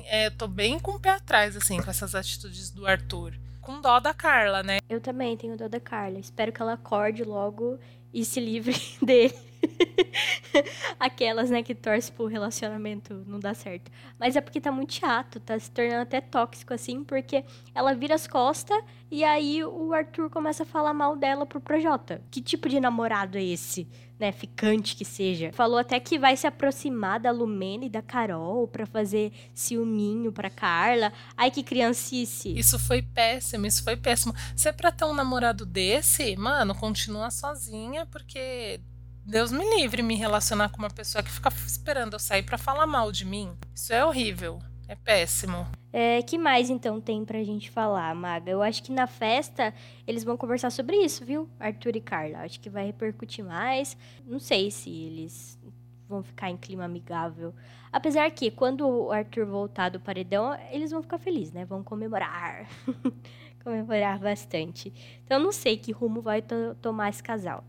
É, 0.07 0.29
tô 0.29 0.47
bem 0.47 0.79
com 0.79 0.91
o 0.91 0.99
pé 0.99 1.09
atrás, 1.09 1.57
assim, 1.57 1.81
com 1.81 1.89
essas 1.89 2.15
atitudes 2.15 2.71
do 2.71 2.87
Arthur. 2.87 3.33
Com 3.59 3.81
dó 3.81 3.99
da 3.99 4.13
Carla, 4.13 4.63
né? 4.63 4.77
Eu 4.87 5.01
também 5.01 5.35
tenho 5.35 5.57
dó 5.57 5.67
da 5.67 5.79
Carla. 5.79 6.19
Espero 6.19 6.53
que 6.53 6.61
ela 6.61 6.73
acorde 6.75 7.25
logo 7.25 7.77
e 8.13 8.23
se 8.23 8.39
livre 8.39 8.81
dele. 9.03 9.35
Aquelas, 10.99 11.49
né, 11.49 11.63
que 11.63 11.75
torce 11.75 12.11
pro 12.11 12.25
relacionamento 12.25 13.23
não 13.27 13.39
dá 13.39 13.53
certo. 13.53 13.91
Mas 14.19 14.35
é 14.35 14.41
porque 14.41 14.61
tá 14.61 14.71
muito 14.71 14.93
chato, 14.93 15.39
tá 15.39 15.57
se 15.59 15.69
tornando 15.71 16.01
até 16.01 16.21
tóxico, 16.21 16.73
assim, 16.73 17.03
porque 17.03 17.43
ela 17.73 17.93
vira 17.93 18.15
as 18.15 18.27
costas 18.27 18.77
e 19.11 19.23
aí 19.23 19.63
o 19.63 19.93
Arthur 19.93 20.29
começa 20.29 20.63
a 20.63 20.65
falar 20.65 20.93
mal 20.93 21.15
dela 21.15 21.45
pro 21.45 21.61
Projota. 21.61 22.21
Que 22.31 22.41
tipo 22.41 22.67
de 22.67 22.79
namorado 22.79 23.37
é 23.37 23.43
esse? 23.43 23.87
Né, 24.17 24.31
ficante 24.31 24.95
que 24.95 25.03
seja. 25.03 25.51
Falou 25.51 25.77
até 25.77 25.99
que 25.99 26.17
vai 26.17 26.37
se 26.37 26.47
aproximar 26.47 27.19
da 27.19 27.31
Lumene 27.31 27.87
e 27.87 27.89
da 27.89 28.01
Carol 28.01 28.65
para 28.65 28.85
fazer 28.85 29.33
ciúminho 29.53 30.31
pra 30.31 30.49
Carla. 30.49 31.11
Ai, 31.35 31.51
que 31.51 31.61
criancice. 31.61 32.57
Isso 32.57 32.79
foi 32.79 33.01
péssimo, 33.01 33.65
isso 33.65 33.83
foi 33.83 33.97
péssimo. 33.97 34.33
Se 34.55 34.69
é 34.69 34.71
pra 34.71 34.91
ter 34.91 35.03
um 35.03 35.13
namorado 35.13 35.65
desse, 35.65 36.35
mano, 36.37 36.73
continua 36.73 37.29
sozinha, 37.29 38.05
porque 38.05 38.79
Deus 39.25 39.51
me 39.51 39.67
livre 39.75 40.03
me 40.03 40.13
relacionar 40.13 40.69
com 40.69 40.77
uma 40.77 40.89
pessoa 40.89 41.23
que 41.23 41.31
fica 41.31 41.49
esperando 41.65 42.13
eu 42.13 42.19
sair 42.19 42.43
para 42.43 42.59
falar 42.59 42.85
mal 42.85 43.11
de 43.11 43.25
mim. 43.25 43.57
Isso 43.73 43.91
é 43.91 44.05
horrível. 44.05 44.59
É 44.87 44.93
péssimo. 44.93 45.65
É, 45.91 46.21
que 46.21 46.37
mais 46.37 46.69
então 46.69 47.01
tem 47.01 47.25
pra 47.25 47.43
gente 47.43 47.71
falar, 47.71 48.13
Maga? 48.13 48.51
Eu 48.51 48.61
acho 48.61 48.83
que 48.83 48.91
na 48.91 49.07
festa 49.07 49.73
eles 50.05 50.23
vão 50.23 50.37
conversar 50.37 50.69
sobre 50.69 50.97
isso, 50.97 51.25
viu? 51.25 51.49
Arthur 51.59 51.95
e 51.95 52.01
Carla. 52.01 52.41
Acho 52.41 52.59
que 52.59 52.69
vai 52.69 52.85
repercutir 52.85 53.43
mais. 53.43 53.97
Não 54.27 54.37
sei 54.37 54.69
se 54.69 54.91
eles 54.91 55.59
vão 56.07 56.21
ficar 56.21 56.51
em 56.51 56.57
clima 56.57 56.85
amigável. 56.85 57.51
Apesar 57.91 58.29
que, 58.29 58.51
quando 58.51 58.87
o 58.87 59.11
Arthur 59.11 59.47
voltar 59.47 59.89
do 59.89 59.99
paredão, 59.99 60.55
eles 60.69 60.91
vão 60.91 61.01
ficar 61.01 61.17
felizes, 61.17 61.51
né? 61.51 61.65
Vão 61.65 61.83
comemorar. 61.83 62.67
comemorar 63.63 64.19
bastante. 64.19 64.93
Então, 65.25 65.39
não 65.39 65.51
sei 65.51 65.77
que 65.77 65.91
rumo 65.91 66.21
vai 66.21 66.43
to 66.43 66.75
tomar 66.79 67.09
esse 67.09 67.23
casal. 67.23 67.63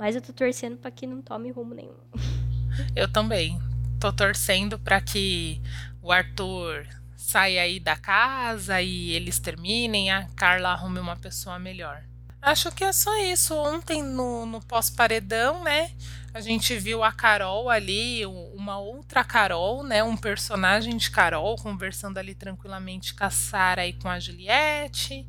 Mas 0.00 0.14
eu 0.14 0.22
tô 0.22 0.32
torcendo 0.32 0.78
para 0.78 0.90
que 0.90 1.06
não 1.06 1.20
tome 1.20 1.50
rumo 1.50 1.74
nenhum. 1.74 1.92
Eu 2.96 3.06
também. 3.06 3.60
Tô 4.00 4.10
torcendo 4.10 4.78
para 4.78 4.98
que 4.98 5.60
o 6.00 6.10
Arthur 6.10 6.86
saia 7.14 7.60
aí 7.60 7.78
da 7.78 7.94
casa 7.96 8.80
e 8.80 9.10
eles 9.10 9.38
terminem, 9.38 10.10
a 10.10 10.26
Carla 10.34 10.70
arrume 10.70 11.00
uma 11.00 11.16
pessoa 11.16 11.58
melhor. 11.58 12.02
Acho 12.40 12.72
que 12.72 12.82
é 12.82 12.94
só 12.94 13.14
isso. 13.18 13.54
Ontem 13.54 14.02
no, 14.02 14.46
no 14.46 14.62
pós-paredão, 14.62 15.62
né? 15.62 15.90
A 16.32 16.40
gente 16.40 16.78
viu 16.78 17.04
a 17.04 17.12
Carol 17.12 17.68
ali, 17.68 18.24
uma 18.24 18.78
outra 18.78 19.22
Carol, 19.22 19.82
né? 19.82 20.02
Um 20.02 20.16
personagem 20.16 20.96
de 20.96 21.10
Carol 21.10 21.56
conversando 21.56 22.16
ali 22.16 22.34
tranquilamente 22.34 23.12
com 23.14 23.24
a 23.24 23.28
Sara 23.28 23.86
e 23.86 23.92
com 23.92 24.08
a 24.08 24.18
Juliette. 24.18 25.28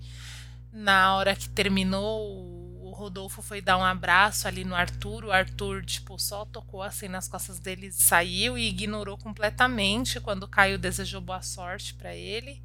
Na 0.72 1.18
hora 1.18 1.36
que 1.36 1.50
terminou, 1.50 2.61
Rodolfo 3.02 3.42
foi 3.42 3.62
dar 3.62 3.78
um 3.78 3.84
abraço 3.84 4.48
ali 4.48 4.64
no 4.64 4.76
Arthur. 4.76 5.26
O 5.26 5.32
Arthur, 5.32 5.84
tipo, 5.84 6.18
só 6.20 6.46
tocou 6.46 6.84
assim 6.84 7.08
nas 7.08 7.28
costas 7.28 7.60
dele 7.60 7.92
saiu 7.92 8.58
e 8.58 8.70
ignorou 8.70 9.18
completamente 9.18 10.20
quando 10.20 10.48
Caio 10.48 10.78
desejou 10.78 11.20
boa 11.20 11.42
sorte 11.42 11.94
para 11.96 12.16
ele. 12.16 12.62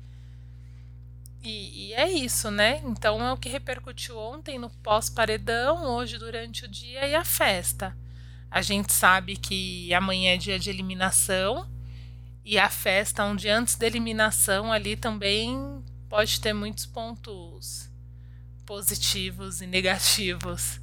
E, 1.42 1.88
e, 1.88 1.94
é 1.94 2.10
isso, 2.10 2.50
né? 2.50 2.82
Então 2.84 3.24
é 3.24 3.32
o 3.32 3.36
que 3.36 3.48
repercutiu 3.48 4.18
ontem 4.18 4.58
no 4.58 4.68
pós-paredão, 4.68 5.84
hoje 5.84 6.18
durante 6.18 6.64
o 6.64 6.68
dia 6.68 7.06
e 7.06 7.14
a 7.14 7.24
festa. 7.24 7.96
A 8.50 8.60
gente 8.60 8.92
sabe 8.92 9.36
que 9.36 9.92
amanhã 9.94 10.34
é 10.34 10.36
dia 10.36 10.58
de 10.58 10.70
eliminação 10.70 11.68
e 12.44 12.58
a 12.58 12.68
festa, 12.68 13.24
um 13.24 13.34
dia 13.34 13.58
antes 13.58 13.74
da 13.76 13.86
eliminação, 13.86 14.72
ali 14.72 14.96
também 14.96 15.82
pode 16.08 16.40
ter 16.40 16.52
muitos 16.52 16.86
pontos 16.86 17.85
positivos 18.66 19.62
e 19.62 19.66
negativos 19.66 20.80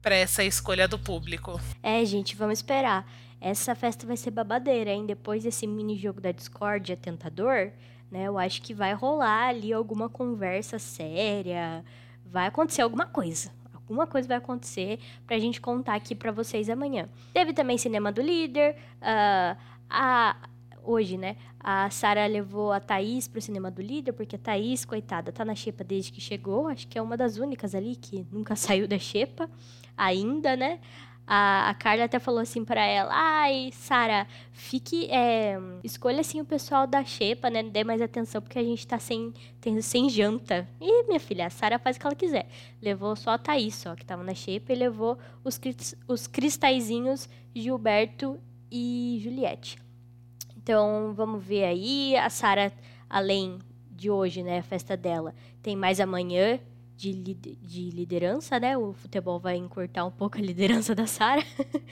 para 0.00 0.14
essa 0.14 0.44
escolha 0.44 0.86
do 0.86 0.98
público. 0.98 1.60
É, 1.82 2.04
gente, 2.04 2.36
vamos 2.36 2.58
esperar. 2.58 3.10
Essa 3.40 3.74
festa 3.74 4.06
vai 4.06 4.16
ser 4.16 4.30
babadeira, 4.30 4.90
hein? 4.92 5.06
Depois 5.06 5.42
desse 5.42 5.66
mini 5.66 5.96
jogo 5.96 6.20
da 6.20 6.30
Discord, 6.30 6.94
tentador 6.96 7.72
né? 8.12 8.24
Eu 8.24 8.38
acho 8.38 8.60
que 8.60 8.74
vai 8.74 8.92
rolar 8.92 9.48
ali 9.48 9.72
alguma 9.72 10.06
conversa 10.06 10.78
séria, 10.78 11.82
vai 12.26 12.46
acontecer 12.46 12.82
alguma 12.82 13.06
coisa. 13.06 13.50
Alguma 13.74 14.06
coisa 14.06 14.28
vai 14.28 14.36
acontecer 14.36 15.00
pra 15.26 15.38
gente 15.38 15.60
contar 15.60 15.94
aqui 15.94 16.14
pra 16.14 16.30
vocês 16.30 16.68
amanhã. 16.68 17.08
Teve 17.32 17.52
também 17.52 17.78
Cinema 17.78 18.12
do 18.12 18.20
Líder, 18.20 18.76
uh, 19.00 19.58
a, 19.88 20.36
hoje, 20.84 21.16
né? 21.16 21.36
A 21.58 21.88
Sara 21.90 22.26
levou 22.26 22.72
a 22.72 22.80
Thaís 22.80 23.28
pro 23.28 23.40
cinema 23.40 23.70
do 23.70 23.82
líder, 23.82 24.12
porque 24.12 24.36
a 24.36 24.38
Thaís, 24.38 24.84
coitada, 24.84 25.32
tá 25.32 25.44
na 25.44 25.54
xepa 25.54 25.84
desde 25.84 26.12
que 26.12 26.20
chegou. 26.20 26.68
Acho 26.68 26.86
que 26.88 26.98
é 26.98 27.02
uma 27.02 27.16
das 27.16 27.36
únicas 27.36 27.74
ali 27.74 27.96
que 27.96 28.26
nunca 28.30 28.54
saiu 28.56 28.88
da 28.88 28.98
xepa 28.98 29.48
ainda, 29.96 30.56
né? 30.56 30.80
A, 31.26 31.70
a 31.70 31.74
Carla 31.74 32.04
até 32.04 32.18
falou 32.18 32.40
assim 32.40 32.64
para 32.64 32.84
ela: 32.84 33.10
ai, 33.12 33.70
Sara, 33.72 34.26
fique. 34.52 35.08
É, 35.10 35.56
escolha 35.84 36.20
assim 36.20 36.40
o 36.40 36.44
pessoal 36.44 36.86
da 36.86 37.04
Xepa, 37.04 37.48
né? 37.48 37.62
Dê 37.62 37.84
mais 37.84 38.02
atenção, 38.02 38.42
porque 38.42 38.58
a 38.58 38.62
gente 38.62 38.86
tá 38.86 38.98
sem, 38.98 39.32
tem, 39.60 39.80
sem 39.80 40.10
janta. 40.10 40.68
E, 40.80 41.04
minha 41.04 41.20
filha, 41.20 41.46
a 41.46 41.50
Sara 41.50 41.78
faz 41.78 41.96
o 41.96 42.00
que 42.00 42.06
ela 42.06 42.16
quiser. 42.16 42.48
Levou 42.80 43.14
só 43.14 43.30
a 43.30 43.38
Thaís, 43.38 43.74
só, 43.76 43.94
que 43.94 44.04
tava 44.04 44.24
na 44.24 44.34
Xepa, 44.34 44.72
e 44.72 44.76
levou 44.76 45.16
os, 45.44 45.60
os 46.08 46.26
cristalzinhos 46.26 47.28
Gilberto 47.54 48.38
e 48.70 49.20
Juliette. 49.22 49.78
Então, 50.62 51.12
vamos 51.14 51.42
ver 51.42 51.64
aí. 51.64 52.16
A 52.16 52.30
Sara, 52.30 52.72
além 53.08 53.58
de 53.90 54.10
hoje, 54.10 54.42
né? 54.42 54.58
A 54.58 54.62
festa 54.62 54.96
dela, 54.96 55.34
tem 55.62 55.74
mais 55.76 56.00
amanhã 56.00 56.60
de, 56.96 57.12
de 57.12 57.90
liderança, 57.90 58.60
né? 58.60 58.76
O 58.78 58.92
futebol 58.92 59.40
vai 59.40 59.56
encurtar 59.56 60.04
um 60.04 60.10
pouco 60.10 60.38
a 60.38 60.40
liderança 60.40 60.94
da 60.94 61.06
Sara. 61.06 61.42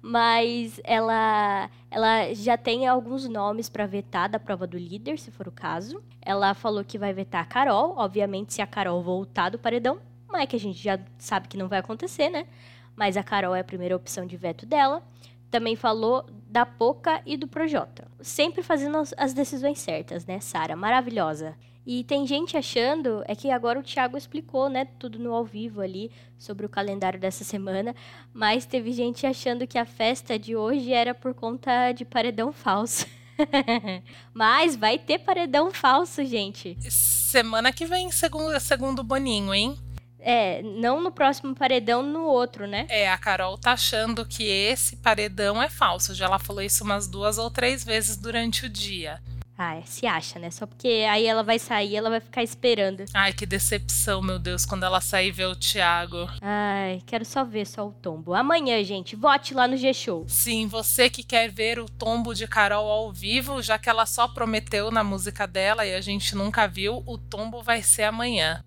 Mas 0.00 0.80
ela, 0.84 1.68
ela 1.90 2.32
já 2.32 2.56
tem 2.56 2.86
alguns 2.86 3.28
nomes 3.28 3.68
para 3.68 3.86
vetar 3.86 4.28
da 4.28 4.38
prova 4.38 4.66
do 4.66 4.78
líder, 4.78 5.18
se 5.18 5.30
for 5.30 5.48
o 5.48 5.52
caso. 5.52 6.02
Ela 6.22 6.54
falou 6.54 6.84
que 6.84 6.98
vai 6.98 7.12
vetar 7.12 7.42
a 7.42 7.46
Carol, 7.46 7.94
obviamente, 7.96 8.54
se 8.54 8.62
a 8.62 8.66
Carol 8.66 9.02
voltar 9.02 9.50
do 9.50 9.58
paredão, 9.58 9.98
mas 10.28 10.42
é 10.42 10.46
que 10.46 10.56
a 10.56 10.60
gente 10.60 10.80
já 10.80 10.98
sabe 11.18 11.48
que 11.48 11.56
não 11.56 11.68
vai 11.68 11.80
acontecer, 11.80 12.30
né? 12.30 12.46
Mas 12.94 13.16
a 13.16 13.22
Carol 13.22 13.54
é 13.54 13.60
a 13.60 13.64
primeira 13.64 13.96
opção 13.96 14.26
de 14.26 14.36
veto 14.36 14.64
dela. 14.66 15.02
Também 15.50 15.76
falou 15.76 16.26
da 16.48 16.66
Poca 16.66 17.22
e 17.24 17.36
do 17.36 17.48
Projota. 17.48 18.06
Sempre 18.20 18.62
fazendo 18.62 18.98
as 19.16 19.32
decisões 19.32 19.78
certas, 19.78 20.26
né, 20.26 20.40
Sara? 20.40 20.76
Maravilhosa. 20.76 21.56
E 21.90 22.04
tem 22.04 22.26
gente 22.26 22.54
achando, 22.54 23.22
é 23.26 23.34
que 23.34 23.50
agora 23.50 23.80
o 23.80 23.82
Thiago 23.82 24.18
explicou, 24.18 24.68
né, 24.68 24.86
tudo 24.98 25.18
no 25.18 25.32
ao 25.32 25.42
vivo 25.42 25.80
ali 25.80 26.10
sobre 26.36 26.66
o 26.66 26.68
calendário 26.68 27.18
dessa 27.18 27.44
semana, 27.44 27.96
mas 28.30 28.66
teve 28.66 28.92
gente 28.92 29.26
achando 29.26 29.66
que 29.66 29.78
a 29.78 29.86
festa 29.86 30.38
de 30.38 30.54
hoje 30.54 30.92
era 30.92 31.14
por 31.14 31.32
conta 31.32 31.92
de 31.92 32.04
paredão 32.04 32.52
falso. 32.52 33.06
mas 34.34 34.76
vai 34.76 34.98
ter 34.98 35.20
paredão 35.20 35.70
falso, 35.70 36.22
gente. 36.26 36.76
Semana 36.90 37.72
que 37.72 37.86
vem, 37.86 38.10
segundo, 38.10 38.60
segundo 38.60 38.98
o 38.98 39.04
Boninho, 39.04 39.54
hein? 39.54 39.78
É, 40.20 40.62
não 40.62 41.00
no 41.00 41.10
próximo 41.10 41.54
paredão, 41.54 42.02
no 42.02 42.24
outro, 42.24 42.66
né? 42.66 42.86
É, 42.88 43.08
a 43.08 43.18
Carol 43.18 43.56
tá 43.56 43.72
achando 43.72 44.26
que 44.26 44.44
esse 44.44 44.96
paredão 44.96 45.62
é 45.62 45.68
falso. 45.68 46.14
Já 46.14 46.26
ela 46.26 46.38
falou 46.38 46.62
isso 46.62 46.84
umas 46.84 47.06
duas 47.06 47.38
ou 47.38 47.50
três 47.50 47.84
vezes 47.84 48.16
durante 48.16 48.66
o 48.66 48.68
dia. 48.68 49.20
Ah, 49.60 49.74
é, 49.74 49.82
se 49.82 50.06
acha, 50.06 50.38
né? 50.38 50.52
Só 50.52 50.66
porque 50.66 51.04
aí 51.10 51.26
ela 51.26 51.42
vai 51.42 51.58
sair, 51.58 51.96
ela 51.96 52.08
vai 52.08 52.20
ficar 52.20 52.44
esperando. 52.44 53.04
Ai, 53.12 53.32
que 53.32 53.44
decepção, 53.44 54.22
meu 54.22 54.38
Deus, 54.38 54.64
quando 54.64 54.84
ela 54.84 55.00
sair 55.00 55.32
ver 55.32 55.46
o 55.46 55.56
Thiago. 55.56 56.28
Ai, 56.40 57.02
quero 57.04 57.24
só 57.24 57.44
ver 57.44 57.66
só 57.66 57.88
o 57.88 57.90
tombo. 57.90 58.34
Amanhã, 58.34 58.82
gente, 58.84 59.16
vote 59.16 59.54
lá 59.54 59.66
no 59.66 59.76
G-Show. 59.76 60.26
Sim, 60.28 60.68
você 60.68 61.10
que 61.10 61.24
quer 61.24 61.50
ver 61.50 61.80
o 61.80 61.86
tombo 61.86 62.34
de 62.34 62.46
Carol 62.46 62.88
ao 62.88 63.12
vivo, 63.12 63.60
já 63.60 63.76
que 63.80 63.90
ela 63.90 64.06
só 64.06 64.28
prometeu 64.28 64.92
na 64.92 65.02
música 65.02 65.44
dela 65.44 65.84
e 65.84 65.92
a 65.92 66.00
gente 66.00 66.36
nunca 66.36 66.68
viu, 66.68 67.02
o 67.04 67.18
tombo 67.18 67.60
vai 67.60 67.82
ser 67.82 68.04
amanhã. 68.04 68.62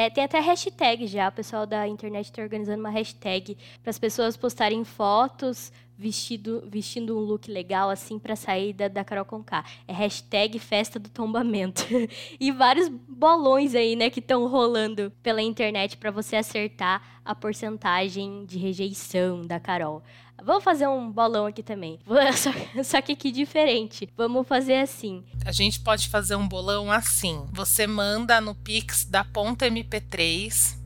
É, 0.00 0.08
tem 0.08 0.24
até 0.24 0.40
hashtag 0.40 1.06
já, 1.06 1.28
o 1.28 1.32
pessoal 1.32 1.66
da 1.66 1.86
internet 1.86 2.24
está 2.24 2.40
organizando 2.40 2.80
uma 2.80 2.88
hashtag 2.88 3.54
para 3.82 3.90
as 3.90 3.98
pessoas 3.98 4.34
postarem 4.34 4.82
fotos 4.82 5.70
vestido, 6.00 6.66
vestindo 6.66 7.16
um 7.16 7.20
look 7.20 7.50
legal 7.50 7.90
assim 7.90 8.18
para 8.18 8.34
sair 8.34 8.72
da, 8.72 8.88
da 8.88 9.04
Carol 9.04 9.26
Conká. 9.26 9.62
É 9.86 9.92
hashtag 9.92 10.58
festa 10.58 10.98
do 10.98 11.10
tombamento. 11.10 11.86
e 12.40 12.50
vários 12.50 12.88
bolões 12.88 13.74
aí, 13.74 13.94
né, 13.94 14.08
que 14.08 14.20
estão 14.20 14.48
rolando 14.48 15.12
pela 15.22 15.42
internet 15.42 15.98
para 15.98 16.10
você 16.10 16.36
acertar 16.36 17.20
a 17.22 17.34
porcentagem 17.34 18.46
de 18.46 18.58
rejeição 18.58 19.42
da 19.42 19.60
Carol. 19.60 20.02
Vamos 20.42 20.64
fazer 20.64 20.88
um 20.88 21.12
bolão 21.12 21.44
aqui 21.44 21.62
também. 21.62 21.98
Só, 22.34 22.50
só, 22.82 23.02
que 23.02 23.12
aqui 23.12 23.30
diferente. 23.30 24.08
Vamos 24.16 24.48
fazer 24.48 24.76
assim. 24.76 25.22
A 25.44 25.52
gente 25.52 25.80
pode 25.80 26.08
fazer 26.08 26.34
um 26.34 26.48
bolão 26.48 26.90
assim. 26.90 27.44
Você 27.52 27.86
manda 27.86 28.40
no 28.40 28.54
Pix 28.54 29.04
da 29.04 29.22
ponta 29.22 29.66
MP3 29.68 30.79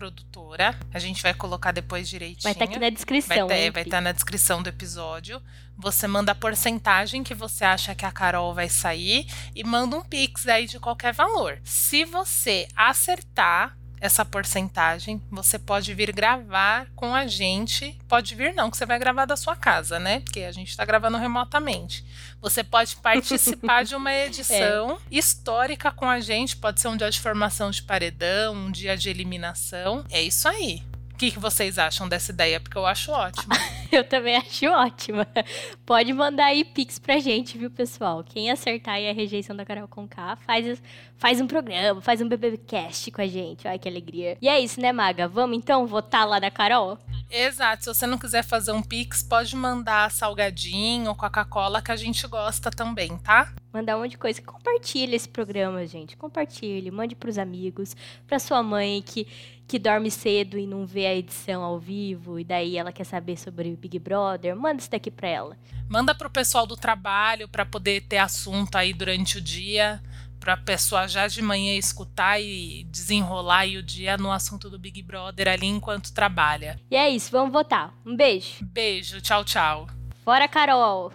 produtora. 0.00 0.74
A 0.94 0.98
gente 0.98 1.22
vai 1.22 1.34
colocar 1.34 1.72
depois 1.72 2.08
direitinho. 2.08 2.42
Vai 2.42 2.52
estar 2.52 2.64
tá 2.64 2.70
aqui 2.70 2.80
na 2.80 2.88
descrição. 2.88 3.46
Vai 3.46 3.68
estar 3.68 3.84
tá, 3.84 3.90
tá 3.90 4.00
na 4.00 4.12
descrição 4.12 4.62
do 4.62 4.70
episódio. 4.70 5.42
Você 5.76 6.06
manda 6.06 6.32
a 6.32 6.34
porcentagem 6.34 7.22
que 7.22 7.34
você 7.34 7.64
acha 7.64 7.94
que 7.94 8.06
a 8.06 8.10
Carol 8.10 8.54
vai 8.54 8.70
sair 8.70 9.26
e 9.54 9.62
manda 9.62 9.96
um 9.96 10.02
pix 10.02 10.48
aí 10.48 10.66
de 10.66 10.80
qualquer 10.80 11.12
valor. 11.12 11.60
Se 11.62 12.06
você 12.06 12.66
acertar, 12.74 13.76
essa 14.00 14.24
porcentagem, 14.24 15.20
você 15.30 15.58
pode 15.58 15.92
vir 15.92 16.12
gravar 16.12 16.86
com 16.96 17.14
a 17.14 17.26
gente. 17.26 17.98
Pode 18.08 18.34
vir, 18.34 18.54
não, 18.54 18.70
que 18.70 18.76
você 18.76 18.86
vai 18.86 18.98
gravar 18.98 19.26
da 19.26 19.36
sua 19.36 19.54
casa, 19.54 19.98
né? 19.98 20.20
Porque 20.20 20.40
a 20.40 20.52
gente 20.52 20.70
está 20.70 20.84
gravando 20.84 21.18
remotamente. 21.18 22.04
Você 22.40 22.64
pode 22.64 22.96
participar 22.96 23.84
de 23.84 23.94
uma 23.94 24.12
edição 24.12 24.92
é. 24.92 24.98
histórica 25.10 25.92
com 25.92 26.08
a 26.08 26.18
gente. 26.20 26.56
Pode 26.56 26.80
ser 26.80 26.88
um 26.88 26.96
dia 26.96 27.10
de 27.10 27.20
formação 27.20 27.70
de 27.70 27.82
paredão, 27.82 28.54
um 28.54 28.70
dia 28.70 28.96
de 28.96 29.10
eliminação. 29.10 30.04
É 30.10 30.22
isso 30.22 30.48
aí 30.48 30.82
que, 31.20 31.32
que 31.32 31.38
vocês 31.38 31.78
acham 31.78 32.08
dessa 32.08 32.32
ideia? 32.32 32.58
Porque 32.58 32.78
eu 32.78 32.86
acho 32.86 33.12
ótimo. 33.12 33.52
eu 33.92 34.02
também 34.02 34.36
acho 34.36 34.64
ótima. 34.68 35.26
Pode 35.84 36.10
mandar 36.14 36.46
aí 36.46 36.64
pix 36.64 36.98
pra 36.98 37.18
gente, 37.18 37.58
viu, 37.58 37.70
pessoal? 37.70 38.24
Quem 38.24 38.50
acertar 38.50 38.94
aí 38.94 39.06
a 39.06 39.12
rejeição 39.12 39.54
da 39.54 39.66
Carol 39.66 39.86
Conká, 39.86 40.36
faz, 40.36 40.82
faz 41.18 41.38
um 41.38 41.46
programa, 41.46 42.00
faz 42.00 42.22
um 42.22 42.28
BBcast 42.28 43.10
com 43.10 43.20
a 43.20 43.26
gente. 43.26 43.68
Ai, 43.68 43.78
que 43.78 43.86
alegria. 43.86 44.38
E 44.40 44.48
é 44.48 44.58
isso, 44.58 44.80
né, 44.80 44.92
Maga? 44.92 45.28
Vamos 45.28 45.58
então 45.58 45.86
votar 45.86 46.26
lá 46.26 46.40
na 46.40 46.50
Carol? 46.50 46.98
Exato. 47.30 47.84
Se 47.84 47.94
você 47.94 48.06
não 48.06 48.16
quiser 48.16 48.42
fazer 48.42 48.72
um 48.72 48.80
pix, 48.80 49.22
pode 49.22 49.54
mandar 49.54 50.10
salgadinho, 50.10 51.14
Coca-Cola, 51.14 51.82
que 51.82 51.92
a 51.92 51.96
gente 51.96 52.26
gosta 52.26 52.70
também, 52.70 53.18
tá? 53.18 53.52
Mandar 53.72 53.96
um 53.96 54.00
monte 54.00 54.12
de 54.12 54.18
coisa. 54.18 54.42
Compartilhe 54.42 55.14
esse 55.14 55.28
programa, 55.28 55.86
gente. 55.86 56.16
Compartilhe, 56.16 56.90
mande 56.90 57.14
pros 57.14 57.38
amigos, 57.38 57.96
pra 58.26 58.38
sua 58.38 58.62
mãe 58.62 59.02
que 59.02 59.26
que 59.70 59.78
dorme 59.78 60.10
cedo 60.10 60.58
e 60.58 60.66
não 60.66 60.84
vê 60.84 61.06
a 61.06 61.14
edição 61.14 61.62
ao 61.62 61.78
vivo, 61.78 62.40
e 62.40 62.44
daí 62.44 62.76
ela 62.76 62.90
quer 62.90 63.04
saber 63.04 63.38
sobre 63.38 63.76
Big 63.76 64.00
Brother, 64.00 64.56
manda 64.56 64.80
isso 64.80 64.90
daqui 64.90 65.12
pra 65.12 65.28
ela. 65.28 65.56
Manda 65.88 66.12
pro 66.12 66.28
pessoal 66.28 66.66
do 66.66 66.76
trabalho 66.76 67.46
para 67.46 67.64
poder 67.64 68.00
ter 68.00 68.18
assunto 68.18 68.74
aí 68.74 68.92
durante 68.92 69.38
o 69.38 69.40
dia, 69.40 70.02
pra 70.40 70.56
pessoa 70.56 71.06
já 71.06 71.28
de 71.28 71.40
manhã 71.40 71.76
escutar 71.76 72.40
e 72.40 72.82
desenrolar 72.90 73.58
aí 73.58 73.76
o 73.76 73.82
dia 73.82 74.16
no 74.16 74.32
assunto 74.32 74.68
do 74.68 74.76
Big 74.76 75.00
Brother 75.02 75.46
ali 75.46 75.68
enquanto 75.68 76.12
trabalha. 76.12 76.76
E 76.90 76.96
é 76.96 77.08
isso, 77.08 77.30
vamos 77.30 77.52
votar. 77.52 77.94
Um 78.04 78.16
beijo. 78.16 78.64
Beijo, 78.64 79.20
tchau, 79.20 79.44
tchau. 79.44 79.86
Fora 80.24 80.48
Carol. 80.48 81.12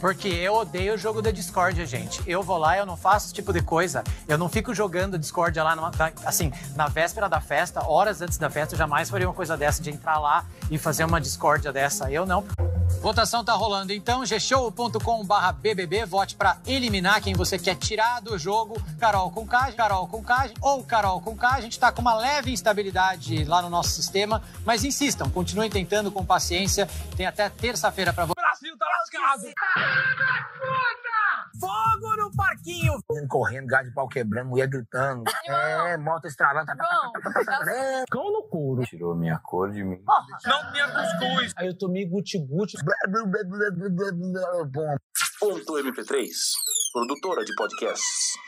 Porque 0.00 0.28
eu 0.28 0.54
odeio 0.54 0.94
o 0.94 0.98
jogo 0.98 1.22
da 1.22 1.30
Discord, 1.30 1.84
gente. 1.86 2.22
Eu 2.26 2.42
vou 2.42 2.58
lá, 2.58 2.76
eu 2.76 2.86
não 2.86 2.96
faço 2.96 3.26
esse 3.26 3.34
tipo 3.34 3.52
de 3.52 3.62
coisa. 3.62 4.04
Eu 4.28 4.38
não 4.38 4.48
fico 4.48 4.74
jogando 4.74 5.18
Discord 5.18 5.58
lá, 5.58 5.74
numa, 5.74 5.90
assim, 6.24 6.52
na 6.74 6.86
véspera 6.86 7.28
da 7.28 7.40
festa, 7.40 7.86
horas 7.86 8.20
antes 8.20 8.38
da 8.38 8.50
festa, 8.50 8.74
eu 8.74 8.78
jamais 8.78 9.08
faria 9.08 9.26
uma 9.26 9.34
coisa 9.34 9.56
dessa, 9.56 9.82
de 9.82 9.90
entrar 9.90 10.18
lá 10.18 10.44
e 10.70 10.78
fazer 10.78 11.04
uma 11.04 11.20
discórdia 11.20 11.72
dessa. 11.72 12.10
Eu 12.10 12.26
não. 12.26 12.44
Votação 13.00 13.44
tá 13.44 13.52
rolando, 13.52 13.92
então, 13.92 14.24
gshow.com.br 14.24 15.52
BBB, 15.60 16.04
vote 16.06 16.34
para 16.34 16.58
eliminar 16.66 17.20
quem 17.20 17.34
você 17.34 17.58
quer 17.58 17.76
tirar 17.76 18.20
do 18.20 18.38
jogo. 18.38 18.80
Carol 18.98 19.30
com 19.30 19.46
K, 19.46 19.72
Carol 19.72 20.06
com 20.06 20.22
K 20.22 20.50
ou 20.60 20.82
Carol 20.82 21.20
com 21.20 21.36
K. 21.36 21.48
A 21.48 21.60
gente 21.60 21.78
tá 21.78 21.92
com 21.92 22.00
uma 22.00 22.14
leve 22.14 22.52
instabilidade 22.52 23.44
lá 23.44 23.62
no 23.62 23.70
nosso 23.70 23.90
sistema, 23.90 24.42
mas 24.64 24.84
insistam, 24.84 25.28
continuem 25.30 25.70
tentando 25.70 26.10
com 26.10 26.24
paciência. 26.24 26.88
Tem 27.16 27.26
até 27.26 27.48
terça-feira 27.48 28.12
para. 28.12 28.35
Brasil 28.56 28.76
tá 28.78 28.86
lascado! 28.86 29.52
Fogo 31.60 32.16
no 32.16 32.30
parquinho! 32.34 32.94
Correndo, 33.28 33.66
gás 33.66 33.86
de 33.86 33.92
pau 33.92 34.08
quebrando, 34.08 34.48
mulher 34.48 34.66
gritando. 34.66 35.24
É, 35.46 35.96
moto 35.98 36.26
estralando. 36.26 36.72
Cão 38.10 38.32
no 38.32 38.48
couro. 38.48 38.82
Tirou 38.84 39.14
minha 39.14 39.38
cor 39.40 39.70
de 39.70 39.84
mim. 39.84 40.02
Não 40.46 40.72
tinha 40.72 40.88
cuscuz. 40.88 41.52
Aí 41.56 41.66
eu 41.66 41.76
tomei 41.76 42.06
guti-guti. 42.06 42.78
Ponto 45.38 45.72
MP3, 45.74 46.28
produtora 46.92 47.44
de 47.44 47.54
podcasts. 47.54 48.38